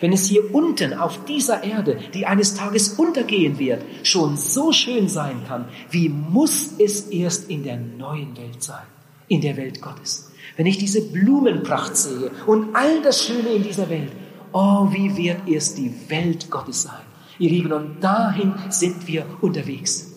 [0.00, 5.08] Wenn es hier unten auf dieser Erde, die eines Tages untergehen wird, schon so schön
[5.08, 8.86] sein kann, wie muss es erst in der neuen Welt sein,
[9.28, 10.32] in der Welt Gottes?
[10.56, 14.12] Wenn ich diese Blumenpracht sehe und all das Schöne in dieser Welt,
[14.52, 17.02] oh, wie wird erst die Welt Gottes sein?
[17.38, 20.12] Ihr Lieben, und dahin sind wir unterwegs.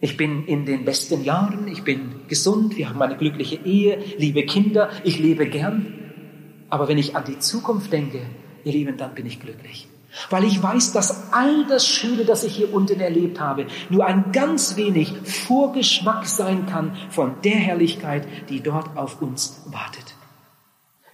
[0.00, 4.44] Ich bin in den besten Jahren, ich bin gesund, wir haben eine glückliche Ehe, liebe
[4.44, 6.66] Kinder, ich lebe gern.
[6.68, 8.20] Aber wenn ich an die Zukunft denke,
[8.64, 9.88] ihr Lieben, dann bin ich glücklich.
[10.30, 14.30] Weil ich weiß, dass all das Schöne, das ich hier unten erlebt habe, nur ein
[14.32, 20.14] ganz wenig Vorgeschmack sein kann von der Herrlichkeit, die dort auf uns wartet.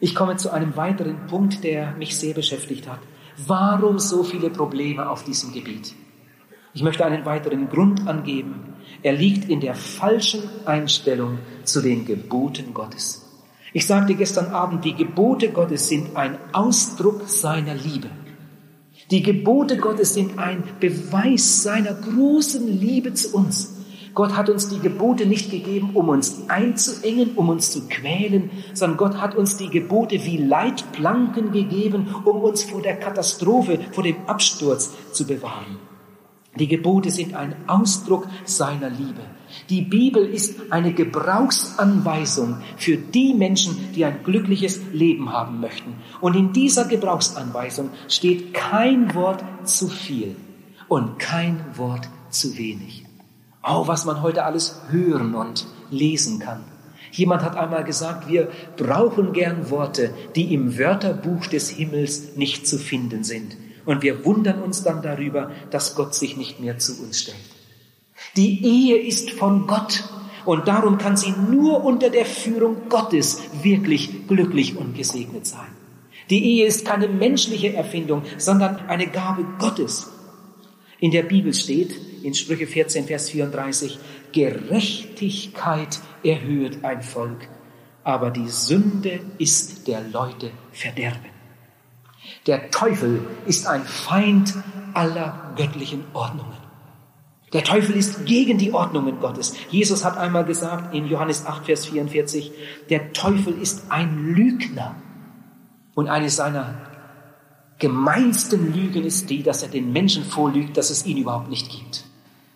[0.00, 3.00] Ich komme zu einem weiteren Punkt, der mich sehr beschäftigt hat.
[3.46, 5.94] Warum so viele Probleme auf diesem Gebiet?
[6.72, 8.74] Ich möchte einen weiteren Grund angeben.
[9.02, 13.19] Er liegt in der falschen Einstellung zu den Geboten Gottes.
[13.72, 18.09] Ich sagte gestern Abend, die Gebote Gottes sind ein Ausdruck seiner Liebe.
[19.11, 23.76] Die Gebote Gottes sind ein Beweis seiner großen Liebe zu uns.
[24.14, 28.98] Gott hat uns die Gebote nicht gegeben, um uns einzuengen, um uns zu quälen, sondern
[28.98, 34.16] Gott hat uns die Gebote wie Leitplanken gegeben, um uns vor der Katastrophe, vor dem
[34.26, 35.78] Absturz zu bewahren.
[36.56, 39.22] Die Gebote sind ein Ausdruck seiner Liebe.
[39.68, 45.94] Die Bibel ist eine Gebrauchsanweisung für die Menschen, die ein glückliches Leben haben möchten.
[46.20, 50.34] Und in dieser Gebrauchsanweisung steht kein Wort zu viel
[50.88, 53.04] und kein Wort zu wenig.
[53.62, 56.64] Oh, was man heute alles hören und lesen kann.
[57.12, 62.78] Jemand hat einmal gesagt, wir brauchen gern Worte, die im Wörterbuch des Himmels nicht zu
[62.78, 63.56] finden sind.
[63.85, 67.37] Und wir wundern uns dann darüber, dass Gott sich nicht mehr zu uns stellt.
[68.37, 70.05] Die Ehe ist von Gott
[70.45, 75.69] und darum kann sie nur unter der Führung Gottes wirklich glücklich und gesegnet sein.
[76.31, 80.11] Die Ehe ist keine menschliche Erfindung, sondern eine Gabe Gottes.
[81.01, 83.99] In der Bibel steht in Sprüche 14, Vers 34,
[84.33, 87.49] Gerechtigkeit erhöht ein Volk,
[88.05, 91.39] aber die Sünde ist der Leute Verderben.
[92.50, 94.54] Der Teufel ist ein Feind
[94.92, 96.56] aller göttlichen Ordnungen.
[97.52, 99.54] Der Teufel ist gegen die Ordnungen Gottes.
[99.70, 102.50] Jesus hat einmal gesagt in Johannes 8, Vers 44,
[102.88, 104.96] der Teufel ist ein Lügner.
[105.94, 106.74] Und eine seiner
[107.78, 112.04] gemeinsten Lügen ist die, dass er den Menschen vorlügt, dass es ihn überhaupt nicht gibt.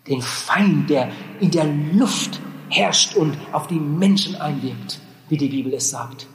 [0.09, 5.73] Den Feind, der in der Luft herrscht und auf die Menschen einwirkt, wie die Bibel
[5.73, 6.27] es sagt.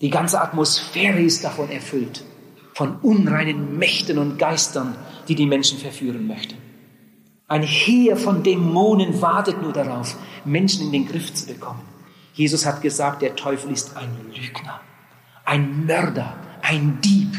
[0.00, 2.22] Die ganze Atmosphäre ist davon erfüllt
[2.80, 4.96] von unreinen Mächten und Geistern,
[5.28, 6.54] die die Menschen verführen möchten.
[7.46, 10.16] Ein Heer von Dämonen wartet nur darauf,
[10.46, 11.82] Menschen in den Griff zu bekommen.
[12.32, 14.80] Jesus hat gesagt, der Teufel ist ein Lügner,
[15.44, 17.36] ein Mörder, ein Dieb.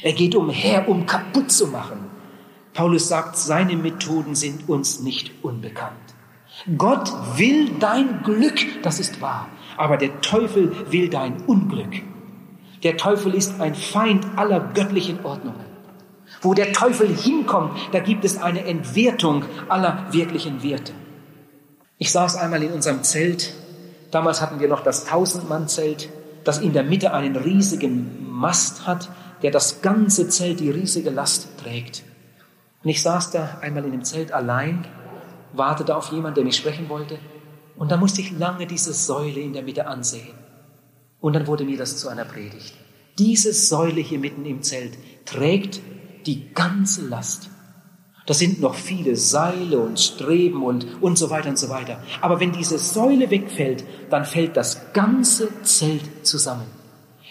[0.00, 1.98] Er geht umher, um kaputt zu machen.
[2.72, 6.14] Paulus sagt, seine Methoden sind uns nicht unbekannt.
[6.78, 12.00] Gott will dein Glück, das ist wahr, aber der Teufel will dein Unglück.
[12.82, 15.64] Der Teufel ist ein Feind aller göttlichen Ordnungen.
[16.42, 20.92] Wo der Teufel hinkommt, da gibt es eine Entwertung aller wirklichen Werte.
[21.98, 23.54] Ich saß einmal in unserem Zelt.
[24.10, 26.10] Damals hatten wir noch das Tausendmann-Zelt,
[26.44, 29.08] das in der Mitte einen riesigen Mast hat,
[29.42, 32.04] der das ganze Zelt, die riesige Last trägt.
[32.82, 34.86] Und ich saß da einmal in dem Zelt allein,
[35.52, 37.18] wartete auf jemanden, der mich sprechen wollte.
[37.76, 40.45] Und da musste ich lange diese Säule in der Mitte ansehen.
[41.26, 42.72] Und dann wurde mir das zu einer Predigt.
[43.18, 44.92] Diese Säule hier mitten im Zelt
[45.24, 45.80] trägt
[46.24, 47.50] die ganze Last.
[48.26, 52.00] Das sind noch viele Seile und Streben und, und so weiter und so weiter.
[52.20, 56.68] Aber wenn diese Säule wegfällt, dann fällt das ganze Zelt zusammen.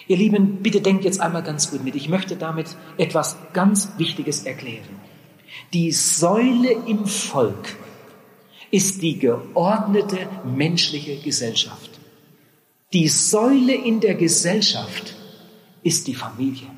[0.10, 1.95] Ihr Lieben, bitte denkt jetzt einmal ganz gut mit.
[1.95, 4.99] Ich möchte damit etwas ganz Wichtiges erklären.
[5.71, 7.77] Die Säule im Volk
[8.71, 11.94] ist die geordnete menschliche Gesellschaft.
[12.95, 15.15] Die Säule in der Gesellschaft
[15.84, 16.69] ist die Familie.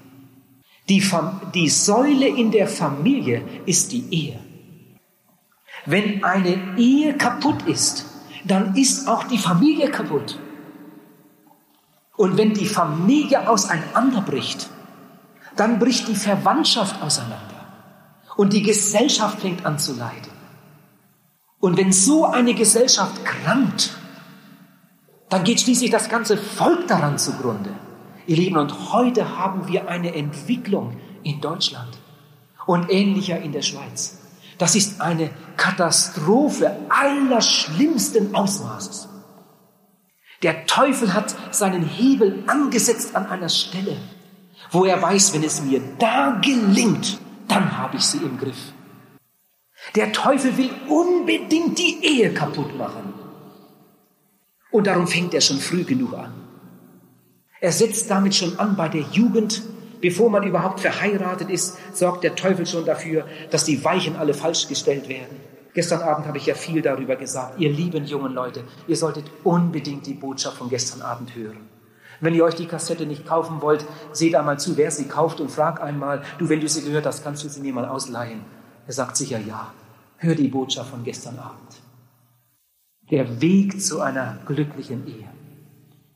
[0.90, 4.40] Die, Fam die Säule in der Familie ist die Ehe.
[5.86, 8.08] Wenn eine Ehe kaputt ist,
[8.46, 10.40] dann ist auch die Familie kaputt.
[12.16, 14.72] Und wenn die Familie auseinanderbricht,
[15.56, 17.62] dann bricht die Verwandtschaft auseinander.
[18.38, 20.34] Und die Gesellschaft fängt an zu leiden.
[21.60, 23.92] Und wenn so eine Gesellschaft krankt,
[25.30, 27.72] dann geht schließlich das ganze Volk daran zugrunde.
[28.28, 31.98] Ihr Lieben, und heute haben wir eine Entwicklung in Deutschland
[32.66, 34.20] und ähnlicher in der Schweiz.
[34.58, 39.08] Das ist eine Katastrophe allerschlimmsten Ausmaßes.
[40.44, 43.98] Der Teufel hat seinen Hebel angesetzt an einer Stelle,
[44.72, 48.74] wo er weiß, wenn es mir da gelingt, dann habe ich sie im Griff.
[49.96, 53.14] Der Teufel will unbedingt die Ehe kaputt machen.
[54.72, 56.34] Und darum fängt er schon früh genug an.
[57.60, 59.64] Er setzt damit schon an bei der Jugend.
[60.00, 64.68] Bevor man überhaupt verheiratet ist, sorgt der Teufel schon dafür, dass die Weichen alle falsch
[64.68, 65.38] gestellt werden.
[65.74, 67.60] Gestern Abend habe ich ja viel darüber gesagt.
[67.60, 71.68] Ihr lieben jungen Leute, ihr solltet unbedingt die Botschaft von gestern Abend hören.
[72.20, 75.52] Wenn ihr euch die Kassette nicht kaufen wollt, seht einmal zu, wer sie kauft und
[75.52, 78.42] frag einmal, du, wenn du sie gehört hast, kannst du sie mir mal ausleihen?
[78.88, 79.72] Er sagt sicher ja.
[80.18, 81.67] Hör die Botschaft von gestern Abend.
[83.10, 85.30] Der Weg zu einer glücklichen Ehe.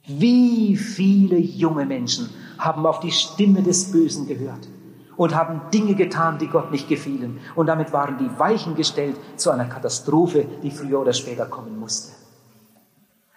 [0.08, 4.68] Wie viele junge Menschen haben auf die Stimme des Bösen gehört
[5.16, 7.40] und haben Dinge getan, die Gott nicht gefielen.
[7.56, 12.12] Und damit waren die Weichen gestellt zu einer Katastrophe, die früher oder später kommen musste.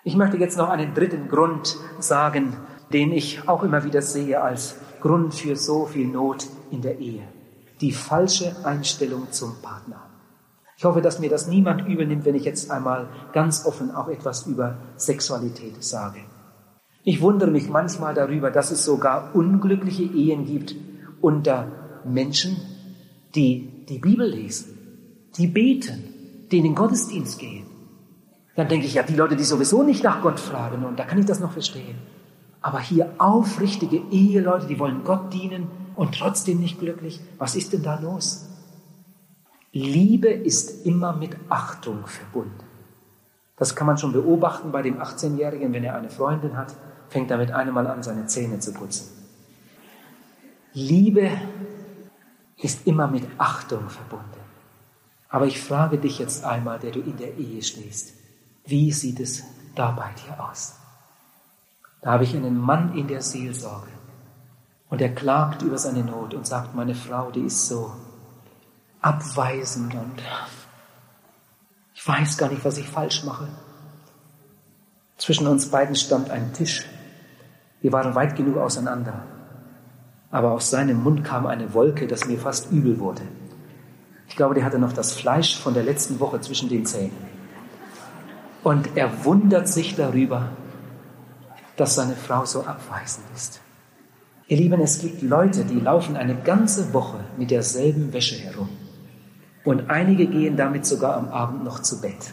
[0.02, 2.56] Ich möchte jetzt noch einen dritten Grund sagen,
[2.92, 7.22] den ich auch immer wieder sehe als Grund für so viel Not in der Ehe.
[7.80, 10.13] Die falsche Einstellung zum Partner.
[10.76, 14.46] Ich hoffe, dass mir das niemand übernimmt, wenn ich jetzt einmal ganz offen auch etwas
[14.46, 16.20] über Sexualität sage.
[17.04, 20.74] Ich wundere mich manchmal darüber, dass es sogar unglückliche Ehen gibt
[21.20, 22.56] unter Menschen,
[23.34, 27.66] die die Bibel lesen, die beten, die in den Gottesdienst gehen.
[28.56, 31.18] Dann denke ich, ja, die Leute, die sowieso nicht nach Gott fragen, und da kann
[31.18, 31.98] ich das noch verstehen.
[32.62, 37.20] Aber hier aufrichtige Eheleute, die wollen Gott dienen und trotzdem nicht glücklich.
[37.36, 38.48] Was ist denn da los?
[39.74, 42.64] Liebe ist immer mit Achtung verbunden.
[43.56, 46.74] Das kann man schon beobachten bei dem 18-Jährigen, wenn er eine Freundin hat
[47.14, 49.08] fängt er mit einem Mal an, seine Zähne zu putzen.
[50.72, 51.30] Liebe
[52.56, 54.40] ist immer mit Achtung verbunden.
[55.28, 58.14] Aber ich frage dich jetzt einmal, der du in der Ehe stehst,
[58.66, 59.44] wie sieht es
[59.76, 60.74] da bei dir aus?
[62.02, 63.92] Da habe ich einen Mann in der Seelsorge
[64.90, 67.92] und er klagt über seine Not und sagt, meine Frau, die ist so
[69.04, 70.22] abweisend und
[71.94, 73.48] ich weiß gar nicht, was ich falsch mache.
[75.18, 76.86] Zwischen uns beiden stand ein Tisch
[77.84, 79.24] wir waren weit genug auseinander.
[80.30, 83.20] Aber aus seinem Mund kam eine Wolke, dass mir fast übel wurde.
[84.26, 87.12] Ich glaube, der hatte noch das Fleisch von der letzten Woche zwischen den Zähnen.
[88.62, 90.48] Und er wundert sich darüber,
[91.76, 93.60] dass seine Frau so abweisend ist.
[94.48, 98.70] Ihr Lieben, es gibt Leute, die laufen eine ganze Woche mit derselben Wäsche herum.
[99.64, 102.32] Und einige gehen damit sogar am Abend noch zu Bett.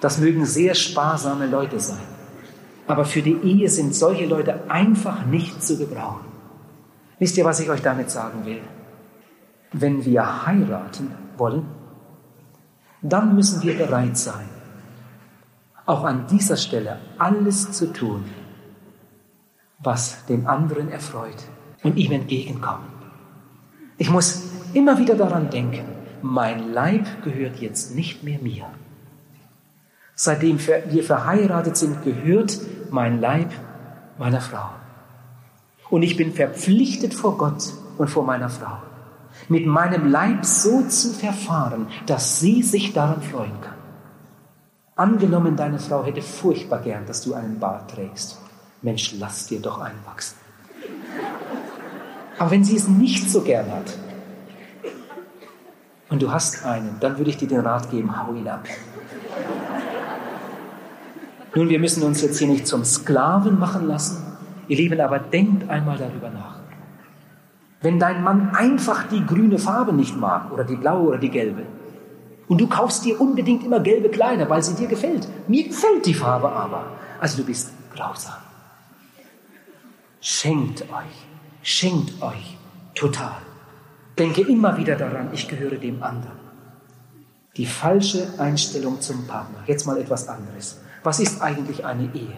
[0.00, 2.06] Das mögen sehr sparsame Leute sein.
[2.86, 6.26] Aber für die Ehe sind solche Leute einfach nicht zu gebrauchen.
[7.18, 8.60] Wisst ihr, was ich euch damit sagen will?
[9.72, 11.64] Wenn wir heiraten wollen,
[13.00, 14.48] dann müssen wir bereit sein,
[15.86, 18.24] auch an dieser Stelle alles zu tun,
[19.78, 21.36] was den anderen erfreut
[21.82, 22.88] und ihm entgegenkommt.
[23.98, 24.42] Ich muss
[24.72, 25.84] immer wieder daran denken,
[26.24, 28.64] mein Leib gehört jetzt nicht mehr mir.
[30.14, 32.58] Seitdem wir verheiratet sind, gehört
[32.90, 33.50] mein Leib
[34.18, 34.70] meiner Frau.
[35.90, 38.78] Und ich bin verpflichtet vor Gott und vor meiner Frau,
[39.50, 43.74] mit meinem Leib so zu verfahren, dass sie sich daran freuen kann.
[44.96, 48.38] Angenommen, deine Frau hätte furchtbar gern, dass du einen Bart trägst.
[48.80, 50.38] Mensch, lass dir doch einwachsen.
[52.38, 53.92] Aber wenn sie es nicht so gern hat
[56.08, 58.66] und du hast einen, dann würde ich dir den Rat geben, hau ihn ab.
[61.54, 64.22] Nun, wir müssen uns jetzt hier nicht zum Sklaven machen lassen.
[64.66, 66.58] Ihr Lieben, aber denkt einmal darüber nach.
[67.80, 71.64] Wenn dein Mann einfach die grüne Farbe nicht mag oder die blaue oder die gelbe
[72.48, 75.28] und du kaufst dir unbedingt immer gelbe Kleider, weil sie dir gefällt.
[75.48, 76.84] Mir gefällt die Farbe aber.
[77.20, 78.34] Also du bist grausam.
[80.20, 81.26] Schenkt euch,
[81.62, 82.56] schenkt euch
[82.94, 83.36] total.
[84.18, 86.38] Denke immer wieder daran, ich gehöre dem anderen.
[87.56, 89.58] Die falsche Einstellung zum Partner.
[89.66, 90.80] Jetzt mal etwas anderes.
[91.02, 92.36] Was ist eigentlich eine Ehe?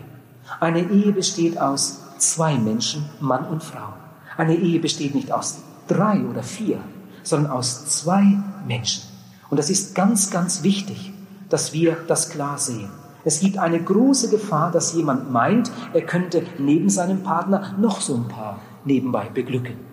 [0.61, 3.93] Eine Ehe besteht aus zwei Menschen, Mann und Frau.
[4.37, 6.79] Eine Ehe besteht nicht aus drei oder vier,
[7.23, 9.03] sondern aus zwei Menschen.
[9.51, 11.13] Und das ist ganz, ganz wichtig,
[11.49, 12.91] dass wir das klar sehen.
[13.25, 18.15] Es gibt eine große Gefahr, dass jemand meint, er könnte neben seinem Partner noch so
[18.15, 19.86] ein paar nebenbei beglücken.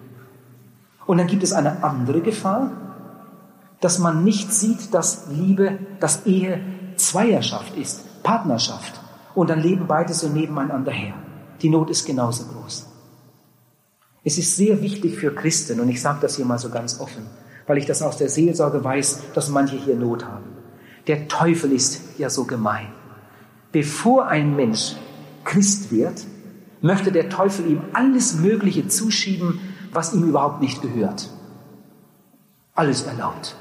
[1.06, 2.72] Und dann gibt es eine andere Gefahr,
[3.82, 6.62] dass man nicht sieht, dass Liebe, dass Ehe
[6.96, 9.02] Zweierschaft ist, Partnerschaft.
[9.36, 11.16] Und dann leben beide so nebeneinander her.
[11.62, 12.88] Die Not ist genauso groß.
[14.24, 17.26] Es ist sehr wichtig für Christen, und ich sage das hier mal so ganz offen,
[17.68, 20.46] weil ich das aus der Seelsorge weiß, dass manche hier Not haben.
[21.08, 22.88] Der Teufel ist ja so gemein.
[23.74, 24.96] Bevor ein Mensch
[25.44, 26.26] Christ wird,
[26.82, 29.60] möchte der Teufel ihm alles Mögliche zuschieben,
[29.94, 31.30] was ihm überhaupt nicht gehört.
[32.76, 33.56] Alles erlaubt.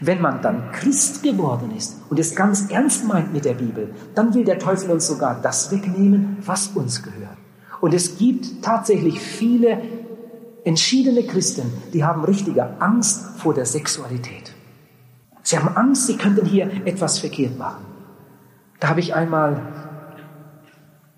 [0.00, 4.34] Wenn man dann Christ geworden ist und es ganz ernst meint mit der Bibel, dann
[4.34, 7.36] will der Teufel uns sogar das wegnehmen, was uns gehört.
[7.80, 9.80] Und es gibt tatsächlich viele
[10.64, 14.52] entschiedene Christen, die haben richtige Angst vor der Sexualität.
[15.42, 17.84] Sie haben Angst, sie könnten hier etwas verkehrt machen.
[18.80, 19.62] Da habe ich einmal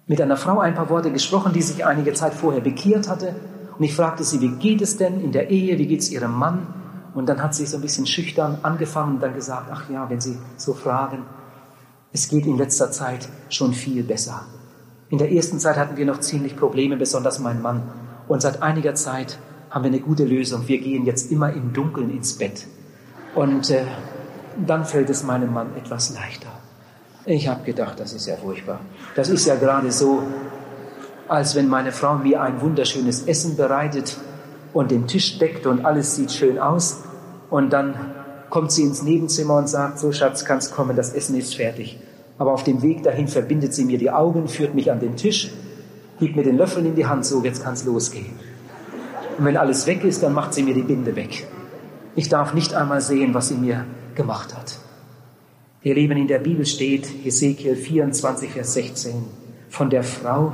[0.07, 3.35] mit einer Frau ein paar Worte gesprochen, die sich einige Zeit vorher bekehrt hatte.
[3.81, 6.35] Und ich fragte sie, wie geht es denn in der Ehe, wie geht es ihrem
[6.35, 6.67] Mann?
[7.15, 10.21] Und dann hat sie so ein bisschen schüchtern angefangen und dann gesagt, ach ja, wenn
[10.21, 11.25] Sie so fragen,
[12.13, 14.45] es geht in letzter Zeit schon viel besser.
[15.09, 17.83] In der ersten Zeit hatten wir noch ziemlich Probleme, besonders mein Mann.
[18.29, 19.39] Und seit einiger Zeit
[19.71, 20.69] haben wir eine gute Lösung.
[20.69, 22.67] Wir gehen jetzt immer im Dunkeln ins Bett.
[23.35, 23.85] Und äh,
[24.67, 26.51] dann fällt es meinem Mann etwas leichter.
[27.25, 28.81] Ich habe gedacht, das ist ja furchtbar.
[29.17, 30.23] Das ist ja gerade so,
[31.31, 34.17] als wenn meine Frau mir ein wunderschönes Essen bereitet
[34.73, 37.05] und den Tisch deckt und alles sieht schön aus.
[37.51, 37.95] Und dann
[38.51, 42.01] kommt sie ins Nebenzimmer und sagt, so Schatz, kannst kommen, das Essen ist fertig.
[42.37, 45.53] Aber auf dem Weg dahin verbindet sie mir die Augen, führt mich an den Tisch,
[46.19, 48.33] gibt mir den Löffel in die Hand, so jetzt kann es losgehen.
[49.39, 51.47] Und wenn alles weg ist, dann macht sie mir die Binde weg.
[52.17, 54.79] Ich darf nicht einmal sehen, was sie mir gemacht hat.
[55.83, 59.15] Ihr Leben in der Bibel steht, Hesekiel 24, Vers 16,
[59.69, 60.53] von der Frau,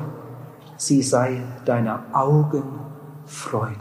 [0.76, 2.62] sie sei deiner Augen
[3.26, 3.76] Freude.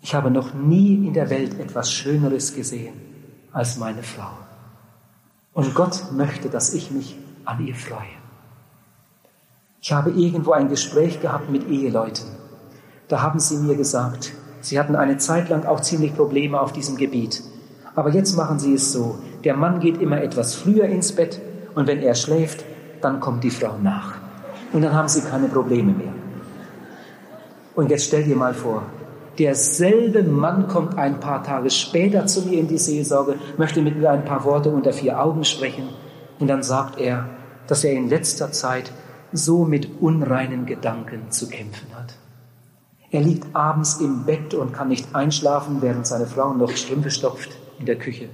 [0.00, 2.94] Ich habe noch nie in der Welt etwas Schöneres gesehen
[3.52, 4.30] als meine Frau.
[5.52, 8.16] Und Gott möchte, dass ich mich an ihr freue.
[9.80, 12.26] Ich habe irgendwo ein Gespräch gehabt mit Eheleuten.
[13.08, 16.96] Da haben sie mir gesagt, sie hatten eine Zeit lang auch ziemlich Probleme auf diesem
[16.96, 17.42] Gebiet.
[17.94, 21.40] Aber jetzt machen sie es so, der Mann geht immer etwas früher ins Bett
[21.74, 22.64] und wenn er schläft,
[23.00, 24.25] dann kommt die Frau nach.
[24.72, 26.12] Und dann haben sie keine Probleme mehr.
[27.74, 28.82] Und jetzt stell dir mal vor,
[29.38, 34.10] Derselbe Mann kommt ein paar Tage später zu mir in die Seelsorge, möchte mit mir
[34.10, 35.90] ein paar Worte unter vier Augen sprechen
[36.38, 37.28] und dann sagt er,
[37.66, 38.92] dass er in letzter Zeit
[39.32, 42.14] so mit unreinen Gedanken zu kämpfen hat.
[43.10, 47.50] Er liegt abends im Bett und kann nicht einschlafen, während seine Frau noch Strümpfe stopft
[47.78, 48.28] in der Küche.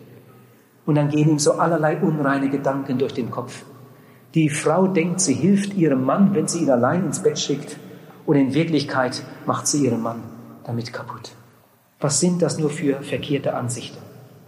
[0.86, 3.64] Und dann gehen ihm so allerlei unreine Gedanken durch den Kopf.
[4.34, 7.76] Die Frau denkt, sie hilft ihrem Mann, wenn sie ihn allein ins Bett schickt.
[8.24, 10.22] Und in Wirklichkeit macht sie ihren Mann
[10.64, 11.32] damit kaputt.
[12.00, 13.98] Was sind das nur für verkehrte Ansichten?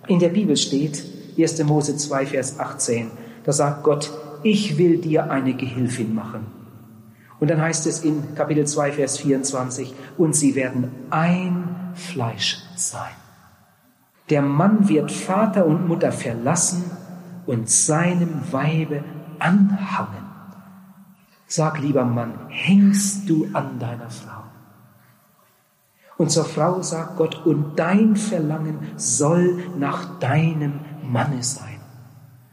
[0.06, 1.04] In der Bibel steht,
[1.38, 1.62] 1.
[1.64, 3.10] Mose 2, Vers 18,
[3.44, 4.10] da sagt Gott,
[4.42, 6.46] ich will dir eine Gehilfin machen.
[7.40, 13.12] Und dann heißt es in Kapitel 2, Vers 24, und sie werden ein Fleisch sein.
[14.30, 16.84] Der Mann wird Vater und Mutter verlassen
[17.46, 19.04] und seinem Weibe
[19.44, 20.24] anhangen.
[21.46, 24.42] Sag lieber Mann, hängst du an deiner Frau?
[26.16, 31.80] Und zur Frau sagt Gott, und dein Verlangen soll nach deinem Manne sein.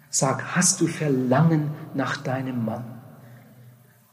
[0.10, 2.84] Sag, hast du Verlangen nach deinem Mann?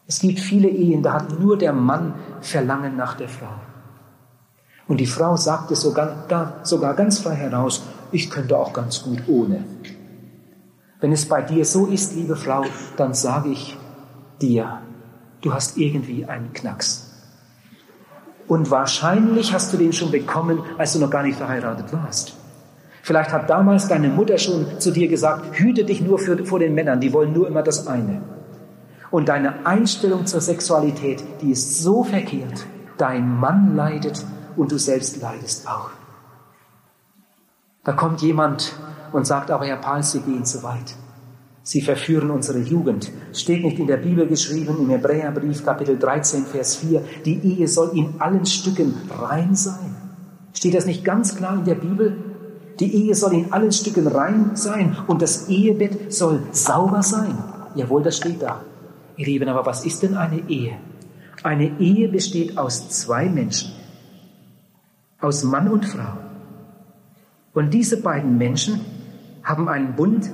[0.07, 3.61] Es gibt viele Ehen, da hat nur der Mann Verlangen nach der Frau.
[4.87, 9.25] Und die Frau sagt es sogar, sogar ganz frei heraus, ich könnte auch ganz gut
[9.27, 9.65] ohne.
[11.01, 12.65] Wenn es bei dir so ist, liebe Frau,
[12.97, 13.77] dann sage ich
[14.43, 14.81] dir,
[15.41, 17.05] du hast irgendwie einen Knacks.
[18.49, 22.35] Und wahrscheinlich hast du den schon bekommen, als du noch gar nicht verheiratet warst.
[23.03, 26.75] Vielleicht hat damals deine Mutter schon zu dir gesagt, hüte dich nur für, vor den
[26.75, 28.23] Männern, die wollen nur immer das eine.
[29.11, 32.67] Und deine Einstellung zur Sexualität, die ist so verkehrt.
[32.97, 34.25] Dein Mann leidet
[34.57, 35.91] und du selbst leidest auch.
[37.89, 38.75] Da kommt jemand
[39.13, 40.95] und sagt, aber Herr Paul, Sie gehen zu weit.
[41.63, 43.11] Sie verführen unsere Jugend.
[43.33, 47.97] Steht nicht in der Bibel geschrieben, im Hebräerbrief Kapitel 13, Vers 4, die Ehe soll
[47.97, 49.97] in allen Stücken rein sein.
[50.53, 52.15] Steht das nicht ganz klar in der Bibel?
[52.79, 57.39] Die Ehe soll in allen Stücken rein sein und das Ehebett soll sauber sein.
[57.75, 58.61] Jawohl, das steht da.
[59.17, 60.77] Ihr Lieben, aber was ist denn eine Ehe?
[61.43, 63.73] Eine Ehe besteht aus zwei Menschen,
[65.23, 66.28] aus Mann und Frau.
[67.53, 68.81] Und diese beiden Menschen
[69.43, 70.31] haben einen Bund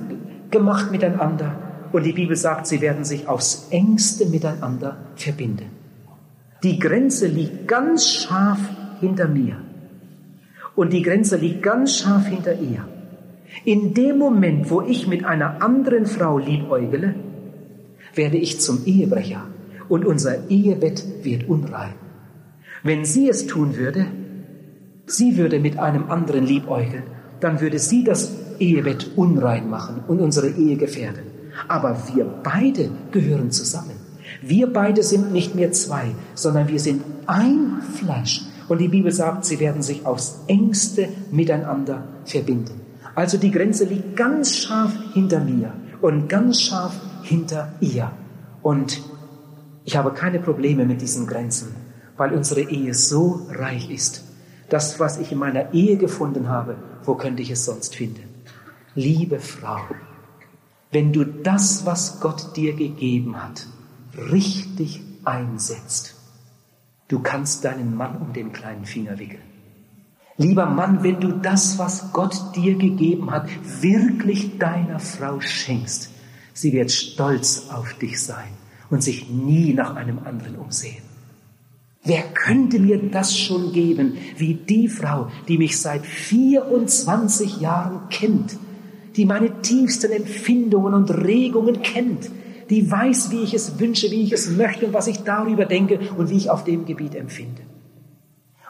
[0.51, 1.55] gemacht miteinander.
[1.91, 5.69] Und die Bibel sagt, sie werden sich aufs engste miteinander verbinden.
[6.63, 8.59] Die Grenze liegt ganz scharf
[8.99, 9.57] hinter mir.
[10.75, 12.85] Und die Grenze liegt ganz scharf hinter ihr.
[13.63, 17.15] In dem Moment, wo ich mit einer anderen Frau liebäugele,
[18.13, 19.47] werde ich zum Ehebrecher
[19.87, 21.93] und unser Ehebett wird unrein.
[22.83, 24.07] Wenn sie es tun würde,
[25.05, 27.03] sie würde mit einem anderen liebäugeln,
[27.39, 31.23] dann würde sie das Ehebett unrein machen und unsere Ehe gefährden.
[31.67, 33.95] Aber wir beide gehören zusammen.
[34.41, 38.41] Wir beide sind nicht mehr zwei, sondern wir sind ein Fleisch.
[38.67, 42.81] Und die Bibel sagt, sie werden sich aufs engste miteinander verbinden.
[43.13, 48.11] Also die Grenze liegt ganz scharf hinter mir und ganz scharf hinter ihr.
[48.61, 49.01] Und
[49.85, 51.75] ich habe keine Probleme mit diesen Grenzen,
[52.17, 54.24] weil unsere Ehe so reich ist.
[54.69, 58.29] Das, was ich in meiner Ehe gefunden habe, wo könnte ich es sonst finden?
[58.95, 59.81] Liebe Frau,
[60.91, 63.67] wenn du das, was Gott dir gegeben hat,
[64.31, 66.15] richtig einsetzt,
[67.07, 69.43] du kannst deinen Mann um den kleinen Finger wickeln.
[70.37, 73.47] Lieber Mann, wenn du das, was Gott dir gegeben hat,
[73.81, 76.09] wirklich deiner Frau schenkst,
[76.53, 78.51] sie wird stolz auf dich sein
[78.89, 81.03] und sich nie nach einem anderen umsehen.
[82.05, 88.57] Wer könnte mir das schon geben, wie die Frau, die mich seit 24 Jahren kennt,
[89.15, 92.29] die meine tiefsten Empfindungen und Regungen kennt,
[92.69, 95.99] die weiß, wie ich es wünsche, wie ich es möchte und was ich darüber denke
[96.15, 97.63] und wie ich auf dem Gebiet empfinde.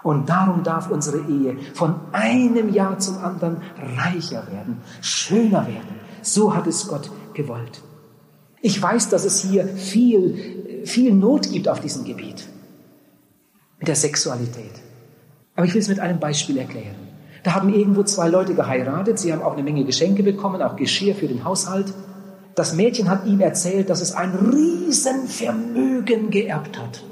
[0.02, 3.58] Und darum darf unsere Ehe von einem Jahr zum anderen
[3.98, 6.00] reicher werden, schöner werden.
[6.22, 7.82] So hat es Gott gewollt.
[8.62, 12.48] Ich weiß, dass es hier viel, viel Not gibt auf diesem Gebiet
[13.80, 14.72] mit der Sexualität.
[15.56, 16.96] Aber ich will es mit einem Beispiel erklären.
[17.44, 21.14] Da haben irgendwo zwei Leute geheiratet, sie haben auch eine Menge Geschenke bekommen, auch Geschirr
[21.16, 21.94] für den Haushalt.
[22.56, 27.04] Das Mädchen hat ihm erzählt, dass es ein Riesenvermögen geerbt hat.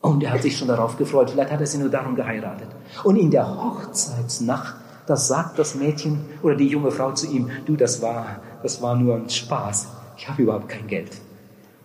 [0.00, 2.68] Und er hat sich schon darauf gefreut, vielleicht hat er sie nur darum geheiratet.
[3.04, 7.74] Und in der Hochzeitsnacht, da sagt das Mädchen oder die junge Frau zu ihm, du,
[7.74, 9.88] das war, das war nur ein Spaß.
[10.16, 11.10] Ich habe überhaupt kein Geld.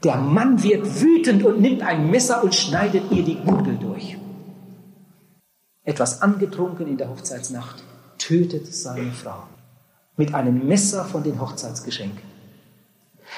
[0.03, 4.17] Der Mann wird wütend und nimmt ein Messer und schneidet ihr die Gurgel durch
[5.89, 7.83] etwas angetrunken in der Hochzeitsnacht,
[8.19, 9.43] tötet seine Frau
[10.17, 12.21] mit einem Messer von den Hochzeitsgeschenken.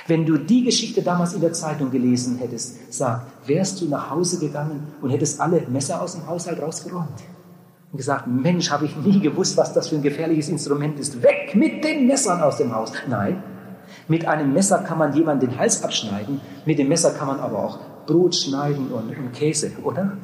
[0.08, 4.40] Wenn du die Geschichte damals in der Zeitung gelesen hättest, sag, wärst du nach Hause
[4.40, 7.22] gegangen und hättest alle Messer aus dem Haushalt rausgeräumt
[7.92, 11.22] und gesagt, Mensch, habe ich nie gewusst, was das für ein gefährliches Instrument ist.
[11.22, 12.92] Weg mit den Messern aus dem Haus.
[13.08, 13.44] Nein,
[14.08, 17.64] mit einem Messer kann man jemanden den Hals abschneiden, mit dem Messer kann man aber
[17.64, 20.18] auch Brot schneiden und, und Käse, oder?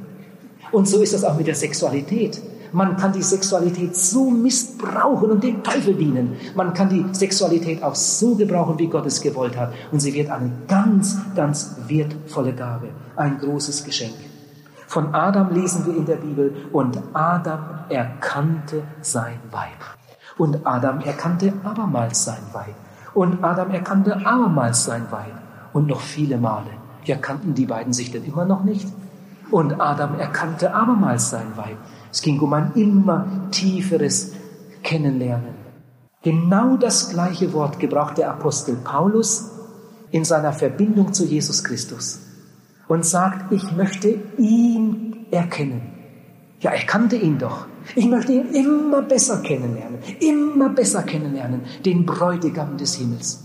[0.71, 2.41] Und so ist das auch mit der Sexualität.
[2.73, 6.35] Man kann die Sexualität so missbrauchen und dem Teufel dienen.
[6.55, 9.71] Man kann die Sexualität auch so gebrauchen, wie Gott es gewollt hat.
[9.91, 14.15] Und sie wird eine ganz, ganz wertvolle Gabe, ein großes Geschenk.
[14.87, 17.59] Von Adam lesen wir in der Bibel, und Adam
[17.89, 19.97] erkannte sein Weib.
[20.37, 22.75] Und Adam erkannte abermals sein Weib.
[23.17, 25.33] Und Adam erkannte abermals sein Weib.
[25.73, 26.69] Und noch viele Male.
[27.03, 28.87] Ja, kannten die beiden sich denn immer noch nicht?
[29.49, 31.77] Und Adam erkannte abermals sein Weib.
[32.11, 34.33] Es ging um ein immer tieferes
[34.83, 35.55] Kennenlernen.
[36.21, 39.49] Genau das gleiche Wort gebraucht der Apostel Paulus
[40.11, 42.21] in seiner Verbindung zu Jesus Christus
[42.87, 45.96] und sagt, ich möchte ihn erkennen.
[46.59, 47.67] Ja, er kannte ihn doch.
[47.95, 53.43] Ich möchte ihn immer besser kennenlernen, immer besser kennenlernen, den Bräutigam des Himmels.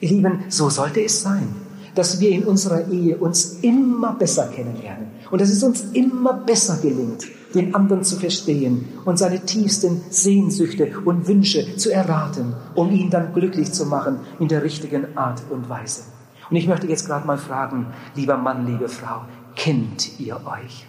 [0.00, 1.54] Ihr Lieben, so sollte es sein
[1.94, 6.78] dass wir in unserer Ehe uns immer besser kennenlernen und dass es uns immer besser
[6.82, 13.10] gelingt, den anderen zu verstehen und seine tiefsten Sehnsüchte und Wünsche zu erraten, um ihn
[13.10, 16.02] dann glücklich zu machen in der richtigen Art und Weise.
[16.50, 19.22] Und ich möchte jetzt gerade mal fragen, lieber Mann, liebe Frau,
[19.54, 20.86] kennt ihr euch?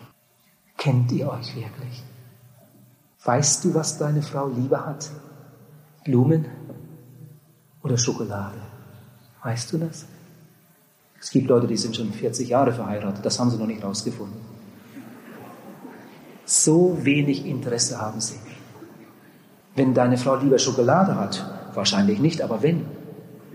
[0.78, 2.04] Kennt ihr euch wirklich?
[3.24, 5.10] Weißt du, was deine Frau lieber hat?
[6.04, 6.46] Blumen
[7.82, 8.58] oder Schokolade?
[9.44, 10.06] Weißt du das?
[11.20, 14.40] Es gibt Leute, die sind schon 40 Jahre verheiratet, das haben sie noch nicht rausgefunden.
[16.46, 18.40] So wenig Interesse haben sie.
[19.76, 22.86] Wenn deine Frau lieber Schokolade hat, wahrscheinlich nicht, aber wenn,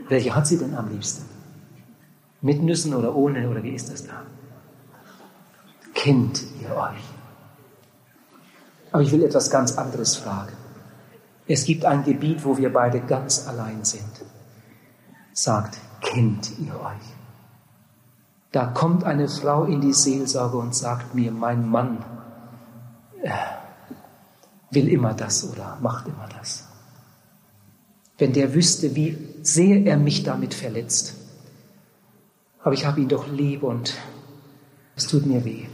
[0.09, 1.25] welche hat sie denn am liebsten?
[2.43, 4.23] Mit Nüssen oder ohne oder wie ist das da?
[6.03, 7.05] Kennt ihr euch?
[8.91, 10.57] Aber ich will etwas ganz anderes fragen.
[11.47, 14.25] Es gibt ein Gebiet, wo wir beide ganz allein sind.
[15.35, 17.07] Sagt, kennt ihr euch?
[18.51, 22.03] Da kommt eine Frau in die Seelsorge und sagt mir, mein Mann
[23.23, 23.31] äh,
[24.71, 26.67] will immer das oder macht immer das.
[28.17, 31.15] Wenn der wüsste, wie sehr er mich damit verletzt.
[32.63, 33.95] Aber ich habe ihn doch lieb und
[34.97, 35.67] es tut mir weh.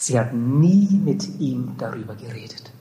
[0.00, 2.72] Sie hat nie mit ihm darüber geredet.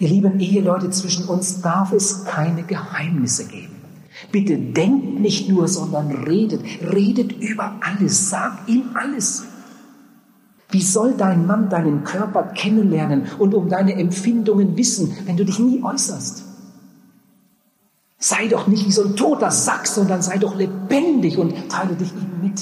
[0.00, 3.76] Ihr lieben Eheleute, zwischen uns darf es keine Geheimnisse geben.
[4.32, 6.60] Bitte denkt nicht nur, sondern redet.
[6.82, 8.30] Redet über alles.
[8.30, 9.44] Sagt ihm alles.
[10.70, 15.60] Wie soll dein Mann deinen Körper kennenlernen und um deine Empfindungen wissen, wenn du dich
[15.60, 16.42] nie äußerst?
[18.18, 22.12] Sei doch nicht wie so ein toter Sack, sondern sei doch lebendig und teile dich
[22.12, 22.60] ihm mit.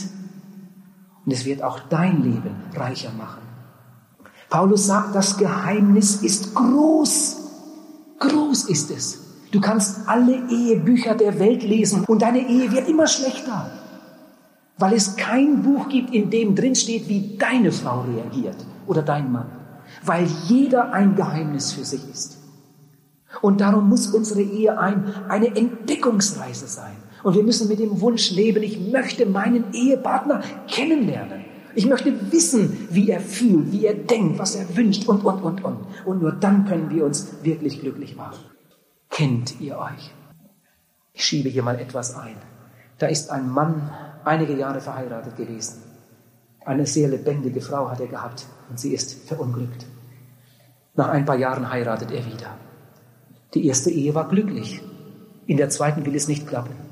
[1.24, 3.42] Und es wird auch dein Leben reicher machen.
[4.50, 7.36] Paulus sagt, das Geheimnis ist groß.
[8.20, 9.20] Groß ist es.
[9.50, 13.70] Du kannst alle Ehebücher der Welt lesen und deine Ehe wird immer schlechter,
[14.78, 18.56] weil es kein Buch gibt, in dem drin steht, wie deine Frau reagiert
[18.86, 19.46] oder dein Mann,
[20.04, 22.38] weil jeder ein Geheimnis für sich ist.
[23.42, 26.96] Und darum muss unsere Ehe ein, eine Entdeckungsreise sein.
[27.24, 31.44] Und wir müssen mit dem Wunsch leben, ich möchte meinen Ehepartner kennenlernen.
[31.74, 35.64] Ich möchte wissen, wie er fühlt, wie er denkt, was er wünscht und, und, und,
[35.64, 35.78] und.
[36.04, 38.44] Und nur dann können wir uns wirklich glücklich machen.
[39.10, 40.14] Kennt ihr euch?
[41.14, 42.36] Ich schiebe hier mal etwas ein.
[42.98, 43.90] Da ist ein Mann
[44.24, 45.82] einige Jahre verheiratet gewesen.
[46.64, 49.86] Eine sehr lebendige Frau hat er gehabt und sie ist verunglückt.
[50.94, 52.56] Nach ein paar Jahren heiratet er wieder.
[53.54, 54.82] Die erste Ehe war glücklich.
[55.46, 56.83] In der zweiten will es nicht klappen.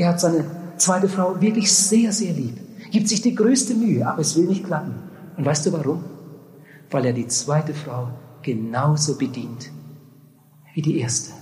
[0.00, 0.46] Er hat seine
[0.78, 2.56] zweite Frau wirklich sehr, sehr lieb,
[2.90, 4.94] gibt sich die größte Mühe, aber es will nicht klappen.
[5.36, 6.02] Und weißt du warum?
[6.90, 8.08] Weil er die zweite Frau
[8.40, 9.70] genauso bedient
[10.72, 11.32] wie die erste.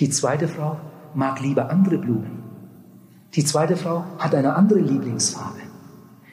[0.00, 0.80] Die zweite Frau
[1.14, 2.42] mag lieber andere Blumen.
[3.34, 5.60] Die zweite Frau hat eine andere Lieblingsfarbe.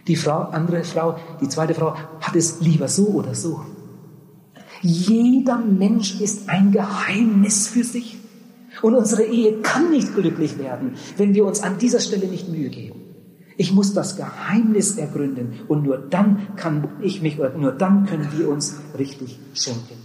[0.07, 3.63] Die Frau, andere Frau, die zweite Frau hat es lieber so oder so.
[4.82, 8.20] Jeder Mensch ist ein Geheimnis für sich.
[8.82, 12.69] Und unsere Ehe kann nicht glücklich werden, wenn wir uns an dieser Stelle nicht Mühe
[12.69, 13.01] geben.
[13.57, 18.49] Ich muss das Geheimnis ergründen und nur dann kann ich mich, nur dann können wir
[18.49, 19.97] uns richtig schenken.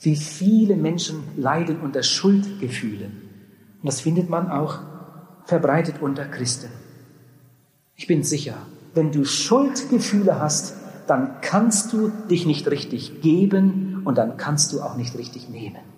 [0.00, 3.22] Wie viele Menschen leiden unter Schuldgefühlen.
[3.80, 4.80] Und das findet man auch
[5.46, 6.68] verbreitet unter Christen.
[7.96, 8.56] Ich bin sicher,
[8.94, 10.74] wenn du Schuldgefühle hast,
[11.06, 15.93] dann kannst du dich nicht richtig geben und dann kannst du auch nicht richtig nehmen.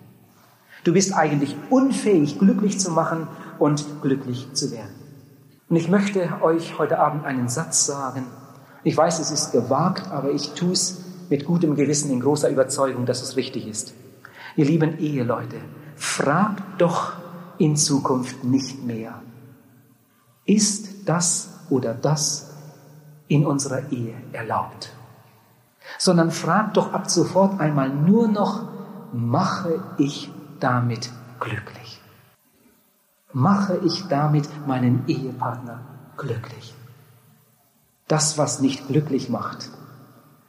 [0.87, 3.27] Du bist eigentlich unfähig, glücklich zu machen
[3.59, 4.95] und glücklich zu werden.
[5.67, 8.25] Und ich möchte euch heute Abend einen Satz sagen.
[8.85, 13.05] Ich weiß, es ist gewagt, aber ich tue es mit gutem Gewissen in großer Überzeugung,
[13.05, 13.95] dass es richtig ist.
[14.55, 15.57] Ihr lieben Eheleute,
[15.97, 17.11] fragt doch
[17.57, 19.21] in Zukunft nicht mehr,
[20.45, 22.55] ist das oder das
[23.27, 24.93] in unserer Ehe erlaubt?
[25.97, 28.69] Sondern fragt doch ab sofort einmal nur noch,
[29.11, 32.01] mache ich damit glücklich?
[33.33, 35.81] Mache ich damit meinen Ehepartner
[36.17, 36.73] glücklich?
[38.07, 39.69] Das, was nicht glücklich macht,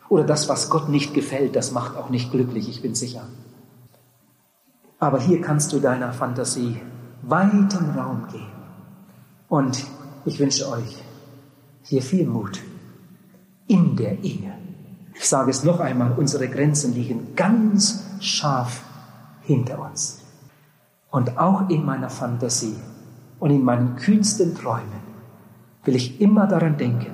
[0.08, 3.26] oder das, was Gott nicht gefällt, das macht auch nicht glücklich, ich bin sicher.
[4.98, 6.80] Aber hier kannst du deiner Fantasie
[7.22, 8.46] weiten Raum geben.
[9.48, 9.84] Und
[10.24, 11.02] ich wünsche euch
[11.82, 12.60] hier viel Mut
[13.66, 14.52] in der Ehe.
[15.14, 18.82] Ich sage es noch einmal, unsere Grenzen liegen ganz scharf
[19.48, 20.22] hinter uns.
[21.10, 22.76] Und auch in meiner Fantasie
[23.40, 25.02] und in meinen kühnsten Träumen
[25.84, 27.12] will ich immer daran denken,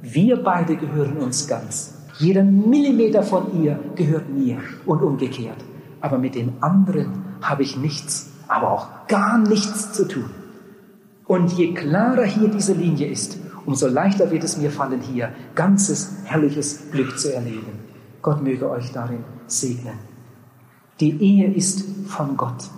[0.00, 1.94] wir beide gehören uns ganz.
[2.18, 5.62] Jeder Millimeter von ihr gehört mir und umgekehrt.
[6.00, 10.30] Aber mit den anderen habe ich nichts, aber auch gar nichts zu tun.
[11.26, 16.22] Und je klarer hier diese Linie ist, umso leichter wird es mir fallen, hier ganzes
[16.24, 17.80] herrliches Glück zu erleben.
[18.22, 20.15] Gott möge euch darin segnen.
[21.00, 22.70] Die Ehe ist von Gott.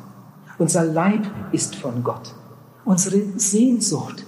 [0.58, 2.34] Unser Leib ist von Gott.
[2.84, 4.26] Unsere Sehnsucht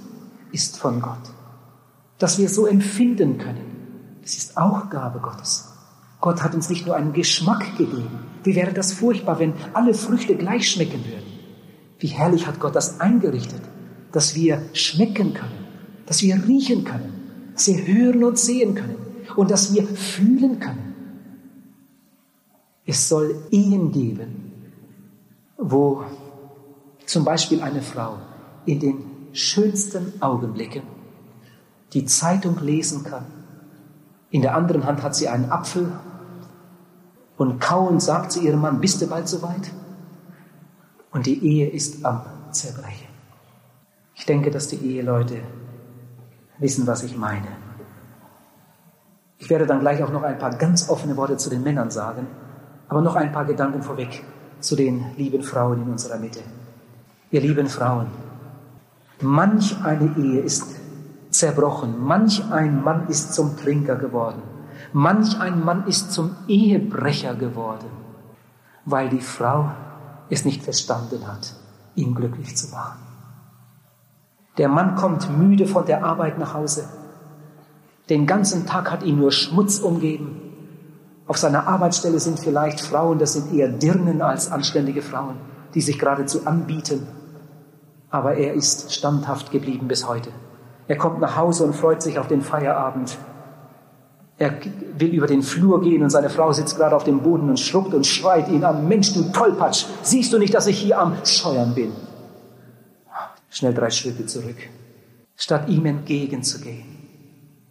[0.53, 1.33] ist von Gott.
[2.19, 5.73] Dass wir so empfinden können, das ist auch Gabe Gottes.
[6.21, 8.21] Gott hat uns nicht nur einen Geschmack gegeben.
[8.45, 11.27] Wie wäre das furchtbar, wenn alle Früchte gleich schmecken würden?
[11.99, 13.63] Wie herrlich hat Gott das eingerichtet,
[14.13, 15.67] dass wir schmecken können,
[16.07, 18.97] dass wir riechen können, dass wir hören und sehen können
[19.35, 20.90] und dass wir fühlen können.
[22.91, 24.51] Es soll Ehen geben,
[25.57, 26.03] wo
[27.07, 28.19] zum Beispiel eine Frau
[28.67, 30.83] in den schönsten Augenblicken
[31.93, 33.27] die Zeitung lesen kann.
[34.31, 35.93] In der anderen Hand hat sie einen Apfel
[37.37, 39.71] und kauend sagt zu ihrem Mann, bist du bald soweit?
[41.13, 43.07] Und die Ehe ist am Zerbrechen.
[44.17, 45.45] Ich denke, dass die Eheleute
[46.59, 47.57] wissen, was ich meine.
[49.39, 52.27] Ich werde dann gleich auch noch ein paar ganz offene Worte zu den Männern sagen.
[52.91, 54.23] Aber noch ein paar Gedanken vorweg
[54.61, 56.41] zu den lieben Frauen in unserer Mitte.
[57.31, 58.09] Ihr lieben Frauen,
[59.23, 60.67] manch eine Ehe ist
[61.31, 64.43] zerbrochen, manch ein Mann ist zum Trinker geworden,
[64.93, 67.91] Manch ein Mann ist zum Ehebrecher geworden,
[68.85, 69.71] weil die Frau
[70.29, 71.55] es nicht verstanden hat,
[71.95, 72.99] ihn glücklich zu machen.
[74.59, 76.89] Der Mann kommt müde von der Arbeit nach Hause.
[78.09, 80.50] Den ganzen Tag hat ihn nur Schmutz umgeben.
[81.31, 85.37] Auf seiner Arbeitsstelle sind vielleicht Frauen, das sind eher Dirnen als anständige Frauen,
[85.75, 87.07] die sich geradezu anbieten.
[88.11, 90.31] Aber er ist standhaft geblieben bis heute.
[90.89, 93.17] Er kommt nach Hause und freut sich auf den Feierabend.
[94.39, 94.55] Er
[94.99, 97.95] will über den Flur gehen und seine Frau sitzt gerade auf dem Boden und schluckt
[97.95, 98.89] und schreit ihn an.
[98.89, 101.93] Mensch, du Tollpatsch, siehst du nicht, dass ich hier am Scheuern bin?
[103.51, 104.59] Schnell drei Schritte zurück.
[105.37, 106.83] Statt ihm entgegenzugehen,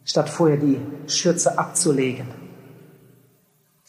[0.05, 2.39] statt vorher die Schürze abzulegen.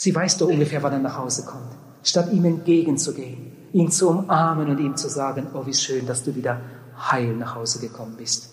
[0.02, 1.76] Sie weiß doch ungefähr, wann er nach Hause kommt.
[2.02, 6.34] Statt ihm entgegenzugehen, ihn zu umarmen und ihm zu sagen, oh, wie schön, dass du
[6.34, 6.58] wieder
[6.96, 8.48] heil nach Hause gekommen bist.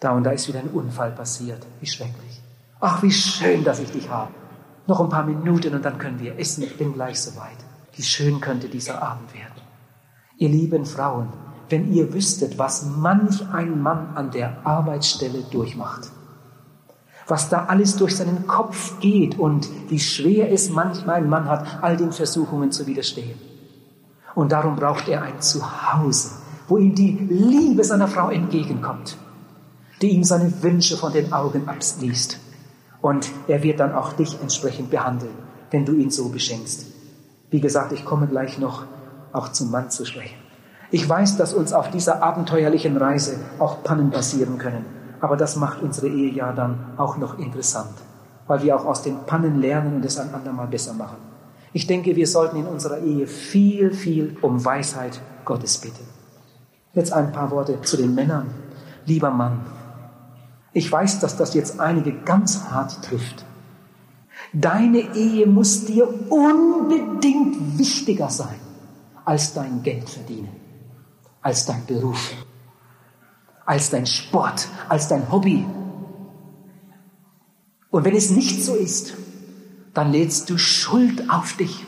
[0.00, 1.64] Da und da ist wieder ein Unfall passiert.
[1.78, 2.42] Wie schrecklich.
[2.80, 4.32] Ach, wie schön, dass ich dich habe.
[4.88, 6.64] Noch ein paar Minuten und dann können wir essen.
[6.64, 7.58] Ich bin gleich soweit.
[7.92, 9.62] Wie schön könnte dieser Abend werden.
[10.38, 11.32] Ihr lieben Frauen,
[11.68, 16.10] wenn ihr wüsstet, was manch ein Mann an der Arbeitsstelle durchmacht,
[17.28, 21.82] was da alles durch seinen Kopf geht und wie schwer es manchmal ein Mann hat,
[21.82, 23.38] all den Versuchungen zu widerstehen.
[24.34, 26.30] Und darum braucht er ein Zuhause,
[26.66, 29.16] wo ihm die Liebe seiner Frau entgegenkommt
[30.02, 32.38] die ihm seine Wünsche von den Augen abliest.
[33.00, 35.34] Und er wird dann auch dich entsprechend behandeln,
[35.70, 36.86] wenn du ihn so beschenkst.
[37.50, 38.84] Wie gesagt, ich komme gleich noch
[39.32, 40.36] auch zum Mann zu sprechen.
[40.90, 44.84] Ich weiß, dass uns auf dieser abenteuerlichen Reise auch Pannen passieren können.
[45.20, 47.94] Aber das macht unsere Ehe ja dann auch noch interessant,
[48.46, 51.16] weil wir auch aus den Pannen lernen und es ein andermal besser machen.
[51.72, 56.06] Ich denke, wir sollten in unserer Ehe viel, viel um Weisheit Gottes bitten.
[56.94, 58.46] Jetzt ein paar Worte zu den Männern.
[59.04, 59.60] Lieber Mann,
[60.72, 63.44] ich weiß, dass das jetzt einige ganz hart trifft.
[64.52, 68.60] Deine Ehe muss dir unbedingt wichtiger sein
[69.24, 70.48] als dein Geld verdienen,
[71.42, 72.32] als dein Beruf,
[73.68, 75.66] als dein Sport, als dein Hobby.
[77.90, 79.14] Und wenn es nicht so ist,
[79.92, 81.84] dann lädst du Schuld auf dich.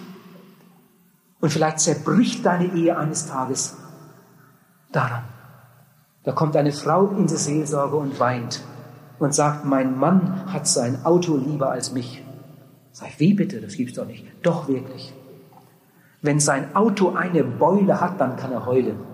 [1.41, 3.79] Und vielleicht zerbricht deine Ehe eines Tages
[4.93, 5.25] daran.
[6.23, 8.61] Da kommt eine Frau in die Seelsorge und weint
[9.19, 12.23] und sagt, mein Mann hat sein Auto lieber als mich.
[12.93, 13.63] Sag ich, wie bitte?
[13.63, 14.27] Das gibt's doch nicht.
[14.43, 15.15] Doch wirklich.
[16.21, 19.10] Wenn sein Auto eine Beule hat, dann kann er heulen.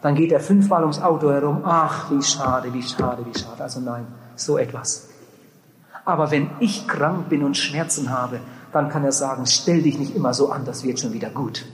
[0.00, 1.62] Dann geht er fünfmal ums Auto herum.
[1.64, 3.62] Ach, wie schade, wie schade, wie schade.
[3.62, 5.08] Also nein, so etwas.
[6.04, 8.40] Aber wenn ich krank bin und Schmerzen habe,
[8.72, 11.66] dann kann er sagen, stell dich nicht immer so an, das wird schon wieder gut.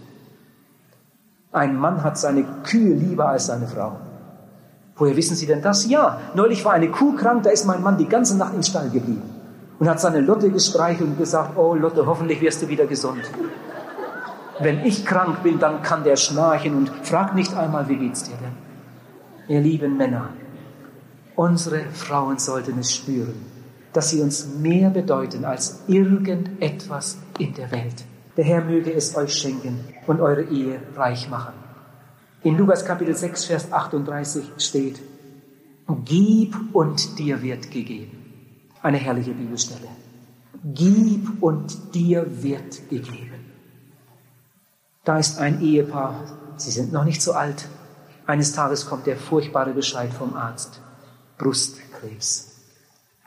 [1.52, 3.98] Ein Mann hat seine Kühe lieber als seine Frau.
[4.96, 5.88] Woher wissen Sie denn das?
[5.88, 8.90] Ja, neulich war eine Kuh krank, da ist mein Mann die ganze Nacht im Stall
[8.90, 9.22] geblieben
[9.78, 13.22] und hat seine Lotte gestreichelt und gesagt, oh Lotte, hoffentlich wirst du wieder gesund.
[14.61, 18.36] Wenn ich krank bin, dann kann der schnarchen und fragt nicht einmal, wie geht's dir
[18.36, 18.64] denn?
[19.48, 20.30] Ihr lieben Männer,
[21.36, 23.34] unsere Frauen sollten es spüren,
[23.92, 28.05] dass sie uns mehr bedeuten als irgendetwas in der Welt.
[28.36, 31.55] Der Herr möge es euch schenken und eure Ehe reich machen.
[32.42, 35.00] In Lukas Kapitel 6, Vers 38 steht,
[36.05, 38.18] Gib und dir wird gegeben.
[38.82, 39.88] Eine herrliche Bibelstelle.
[40.64, 43.34] Gib und dir wird gegeben.
[45.05, 46.24] Da ist ein Ehepaar,
[46.57, 47.68] sie sind noch nicht so alt.
[48.26, 50.80] Eines Tages kommt der furchtbare Bescheid vom Arzt.
[51.36, 52.52] Brustkrebs.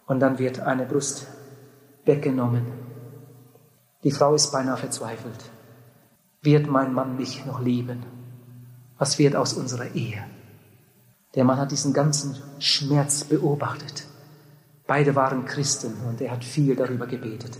[0.08, 1.28] Und dann wird eine Brust
[2.06, 2.66] weggenommen.
[4.04, 5.52] Die Frau ist beinahe verzweifelt.
[6.42, 8.06] Wird mein Mann mich noch lieben?
[8.98, 10.24] Was wird aus unserer Ehe?
[11.36, 14.08] Der Mann hat diesen ganzen Schmerz beobachtet.
[14.88, 17.58] Beide waren Christen und er hat viel darüber gebetet.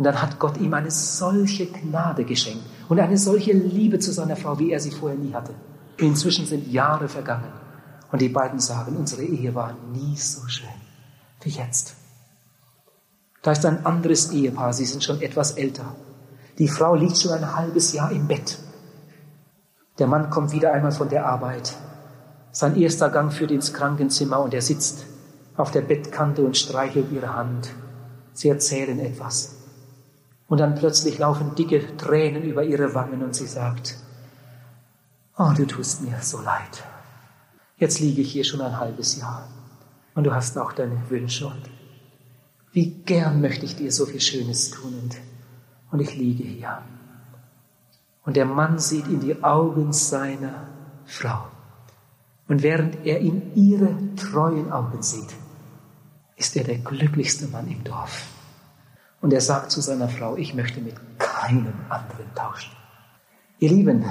[0.00, 4.34] Und dann hat Gott ihm eine solche Gnade geschenkt und eine solche Liebe zu seiner
[4.34, 5.52] Frau, wie er sie vorher nie hatte.
[5.98, 7.52] Inzwischen sind Jahre vergangen
[8.10, 10.80] und die beiden sagen, unsere Ehe war nie so schön
[11.42, 11.94] wie jetzt.
[13.42, 15.94] Da ist ein anderes Ehepaar, sie sind schon etwas älter.
[16.58, 18.58] Die Frau liegt schon ein halbes Jahr im Bett
[20.00, 21.76] der Mann kommt wieder einmal von der Arbeit.
[22.52, 25.04] Sein erster Gang führt ins Krankenzimmer und er sitzt
[25.58, 27.68] auf der Bettkante und streichelt ihre Hand.
[28.32, 29.56] Sie erzählen etwas.
[30.50, 33.96] Und dann plötzlich laufen dicke Tränen über ihre Wangen und sie sagt,
[35.38, 36.82] oh, du tust mir so leid.
[37.76, 39.48] Jetzt liege ich hier schon ein halbes Jahr
[40.16, 41.70] und du hast auch deine Wünsche und
[42.72, 45.16] wie gern möchte ich dir so viel Schönes tun und,
[45.92, 46.82] und ich liege hier.
[48.24, 50.66] Und der Mann sieht in die Augen seiner
[51.04, 51.46] Frau.
[52.48, 55.32] Und während er in ihre treuen Augen sieht,
[56.34, 58.39] ist er der glücklichste Mann im Dorf.
[59.20, 62.72] Und er sagt zu seiner Frau, ich möchte mit keinem anderen tauschen.
[63.58, 64.04] Ihr Lieben,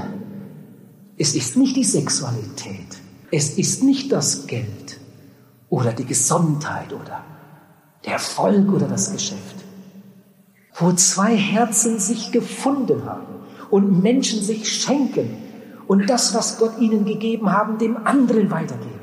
[1.17, 2.97] es ist nicht die Sexualität,
[3.31, 4.99] es ist nicht das Geld
[5.69, 7.23] oder die Gesundheit oder
[8.05, 9.55] der Erfolg oder das Geschäft.
[10.75, 15.37] Wo zwei Herzen sich gefunden haben und Menschen sich schenken
[15.87, 18.99] und das, was Gott ihnen gegeben haben, dem anderen weitergeben.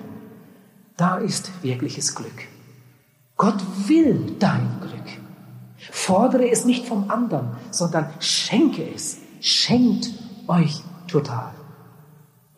[0.96, 2.48] Da ist wirkliches Glück.
[3.36, 4.95] Gott will dein Glück.
[5.96, 9.16] Fordere es nicht vom anderen, sondern schenke es.
[9.40, 10.10] Schenkt
[10.46, 11.52] euch total.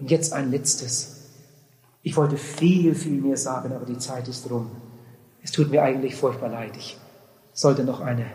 [0.01, 1.29] Und jetzt ein letztes.
[2.03, 4.73] Ich wollte viel, viel mehr sagen, aber die Zeit ist rum.
[5.41, 6.77] Es tut mir eigentlich furchtbar leid.
[6.77, 6.99] Ich
[7.53, 8.27] sollte noch eine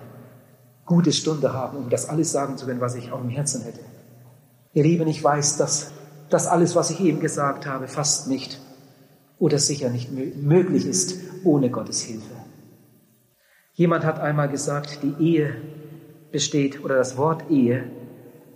[0.85, 3.81] gute Stunde haben, um das alles sagen zu können, was ich auf dem Herzen hätte.
[4.73, 5.91] Ihr Lieben, ich weiß, dass
[6.29, 8.57] das alles, was ich eben gesagt habe, fast nicht
[9.37, 12.42] oder sicher nicht möglich ist ohne Gottes Hilfe.
[13.75, 15.55] Jemand hat einmal gesagt, die Ehe
[16.31, 17.89] besteht oder das Wort Ehe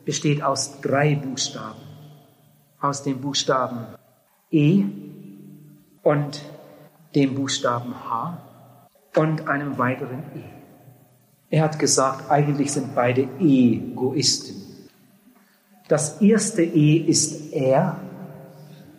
[0.06, 1.82] besteht aus drei Buchstaben.
[2.80, 3.88] Aus dem Buchstaben
[4.52, 4.86] E
[6.04, 6.42] und
[7.16, 8.38] dem Buchstaben H
[9.16, 10.44] und einem weiteren E.
[11.50, 14.56] Er hat gesagt, eigentlich sind beide Egoisten.
[15.88, 18.00] Das erste E ist er,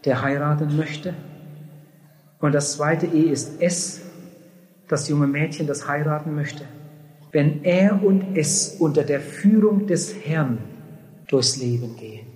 [0.05, 1.15] der heiraten möchte.
[2.41, 4.08] Und das zweite E ist es,
[4.89, 6.65] das junge Mädchen, das heiraten möchte.
[7.31, 10.59] Wenn er und es unter der Führung des Herrn
[11.29, 12.27] durchs Leben gehen,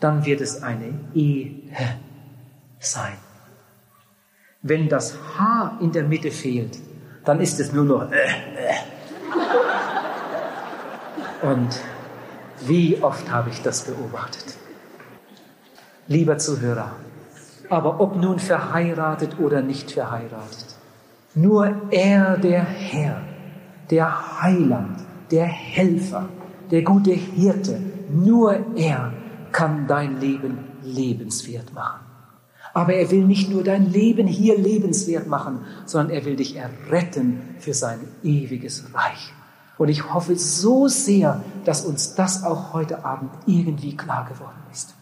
[0.00, 1.50] dann wird es eine Ehe
[2.78, 3.18] sein.
[4.62, 6.78] Wenn das H in der Mitte fehlt,
[7.24, 8.10] dann ist es nur noch.
[8.10, 8.74] Äh, äh.
[11.42, 11.78] Und
[12.66, 14.56] wie oft habe ich das beobachtet?
[16.08, 16.92] Lieber Zuhörer,
[17.68, 20.67] aber ob nun verheiratet oder nicht verheiratet,
[21.40, 23.22] nur er, der Herr,
[23.90, 26.28] der Heiland, der Helfer,
[26.70, 27.80] der gute Hirte,
[28.10, 29.12] nur er
[29.52, 32.00] kann dein Leben lebenswert machen.
[32.74, 37.40] Aber er will nicht nur dein Leben hier lebenswert machen, sondern er will dich erretten
[37.58, 39.32] für sein ewiges Reich.
[39.78, 44.94] Und ich hoffe so sehr, dass uns das auch heute Abend irgendwie klar geworden ist.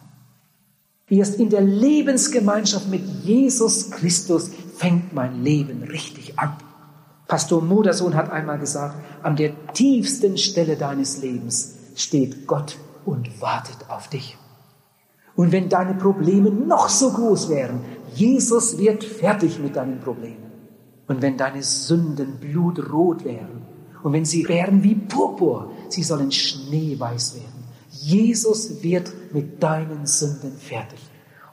[1.09, 6.53] Erst in der Lebensgemeinschaft mit Jesus Christus fängt mein Leben richtig an.
[7.27, 13.89] Pastor Modersohn hat einmal gesagt, an der tiefsten Stelle deines Lebens steht Gott und wartet
[13.89, 14.37] auf dich.
[15.35, 17.81] Und wenn deine Probleme noch so groß wären,
[18.15, 20.51] Jesus wird fertig mit deinen Problemen.
[21.07, 23.61] Und wenn deine Sünden blutrot wären
[24.03, 27.63] und wenn sie wären wie Purpur, sie sollen schneeweiß werden.
[27.89, 30.99] Jesus wird mit deinen Sünden fertig.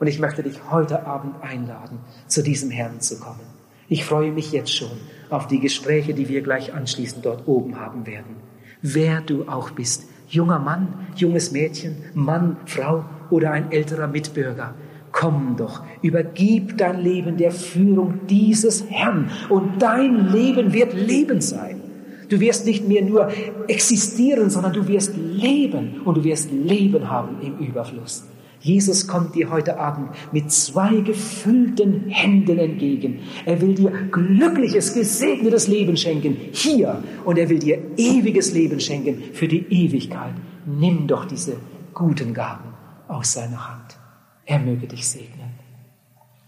[0.04, 3.40] Und ich möchte dich heute Abend einladen, zu diesem Herrn zu kommen.
[3.88, 4.90] Ich freue mich jetzt schon
[5.30, 8.36] auf die Gespräche, die wir gleich anschließend dort oben haben werden.
[8.82, 14.74] Wer du auch bist, junger Mann, junges Mädchen, Mann, Frau oder ein älterer Mitbürger,
[15.10, 21.80] komm doch, übergib dein Leben der Führung dieses Herrn und dein Leben wird Leben sein.
[22.28, 23.30] Du wirst nicht mehr nur
[23.68, 28.24] existieren, sondern du wirst leben und du wirst Leben haben im Überfluss.
[28.64, 33.20] Jesus kommt dir heute Abend mit zwei gefüllten Händen entgegen.
[33.44, 37.02] Er will dir glückliches, gesegnetes Leben schenken, hier.
[37.26, 40.32] Und er will dir ewiges Leben schenken für die Ewigkeit.
[40.64, 41.58] Nimm doch diese
[41.92, 42.72] guten Gaben
[43.06, 43.98] aus seiner Hand.
[44.46, 45.50] Er möge dich segnen.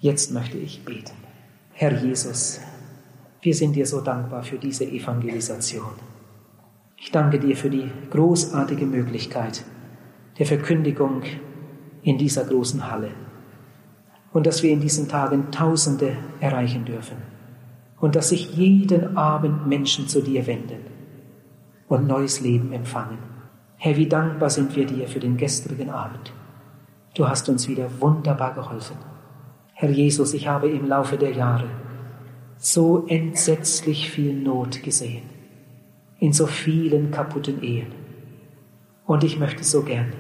[0.00, 1.12] Jetzt möchte ich beten.
[1.72, 2.60] Herr Jesus,
[3.42, 5.92] wir sind dir so dankbar für diese Evangelisation.
[6.96, 9.64] Ich danke dir für die großartige Möglichkeit
[10.38, 11.22] der Verkündigung
[12.07, 13.11] in dieser großen Halle.
[14.32, 17.16] Und dass wir in diesen Tagen Tausende erreichen dürfen.
[17.98, 20.82] Und dass sich jeden Abend Menschen zu dir wenden
[21.88, 23.18] und neues Leben empfangen.
[23.76, 26.32] Herr, wie dankbar sind wir dir für den gestrigen Abend.
[27.14, 28.98] Du hast uns wieder wunderbar geholfen.
[29.72, 31.68] Herr Jesus, ich habe im Laufe der Jahre
[32.57, 35.24] so entsetzlich viel Not gesehen,
[36.20, 37.88] in so vielen kaputten Ehen.
[39.07, 40.12] Und ich möchte so gern,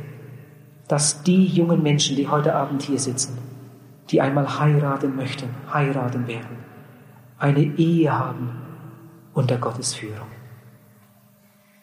[0.88, 3.38] dass die jungen Menschen, die heute Abend hier sitzen,
[4.10, 6.58] die einmal heiraten möchten, heiraten werden,
[7.38, 8.50] eine Ehe haben
[9.34, 10.28] unter Gottes Führung.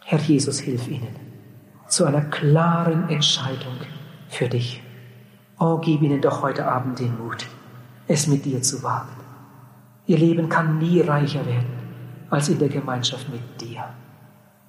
[0.05, 1.15] Herr Jesus, hilf ihnen
[1.87, 3.75] zu einer klaren Entscheidung
[4.29, 4.81] für dich.
[5.59, 7.45] Oh, gib ihnen doch heute Abend den Mut,
[8.07, 9.11] es mit dir zu wagen.
[10.07, 11.83] Ihr Leben kann nie reicher werden
[12.29, 13.83] als in der Gemeinschaft mit dir.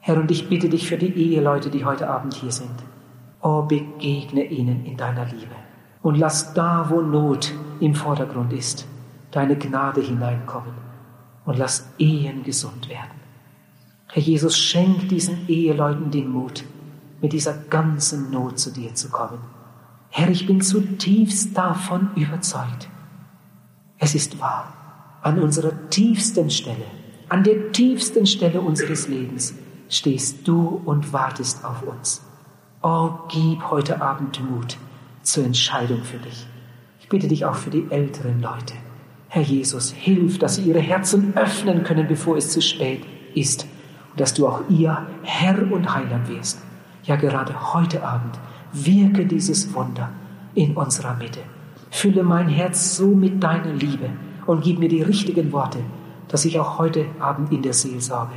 [0.00, 2.84] Herr, und ich bitte dich für die Eheleute, die heute Abend hier sind
[3.46, 5.54] Oh, begegne ihnen in deiner Liebe
[6.00, 8.86] und lass da, wo Not im Vordergrund ist,
[9.32, 10.72] deine Gnade hineinkommen
[11.44, 13.20] und lass Ehen gesund werden.
[14.08, 16.64] Herr Jesus, schenk diesen Eheleuten den Mut,
[17.20, 19.40] mit dieser ganzen Not zu dir zu kommen.
[20.08, 22.88] Herr, ich bin zutiefst davon überzeugt.
[23.98, 24.72] Es ist wahr,
[25.20, 26.86] an unserer tiefsten Stelle,
[27.28, 29.52] an der tiefsten Stelle unseres Lebens
[29.90, 32.22] stehst du und wartest auf uns.
[32.86, 34.76] Oh, gib heute Abend Mut
[35.22, 36.46] zur Entscheidung für dich.
[37.00, 38.74] Ich bitte dich auch für die älteren Leute.
[39.28, 43.02] Herr Jesus, hilf, dass sie ihre Herzen öffnen können, bevor es zu spät
[43.34, 43.66] ist.
[44.10, 46.60] Und dass du auch ihr Herr und Heiland wirst.
[47.04, 48.38] Ja, gerade heute Abend
[48.74, 50.10] wirke dieses Wunder
[50.54, 51.40] in unserer Mitte.
[51.90, 54.10] Fülle mein Herz so mit deiner Liebe
[54.44, 55.78] und gib mir die richtigen Worte,
[56.28, 58.34] dass ich auch heute Abend in der Seelsorge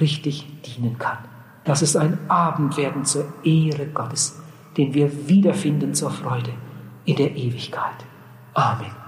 [0.00, 1.18] richtig dienen kann.
[1.64, 4.40] Lass es ein Abend werden zur Ehre Gottes,
[4.76, 6.52] den wir wiederfinden zur Freude
[7.04, 8.04] in der Ewigkeit.
[8.54, 9.01] Amen.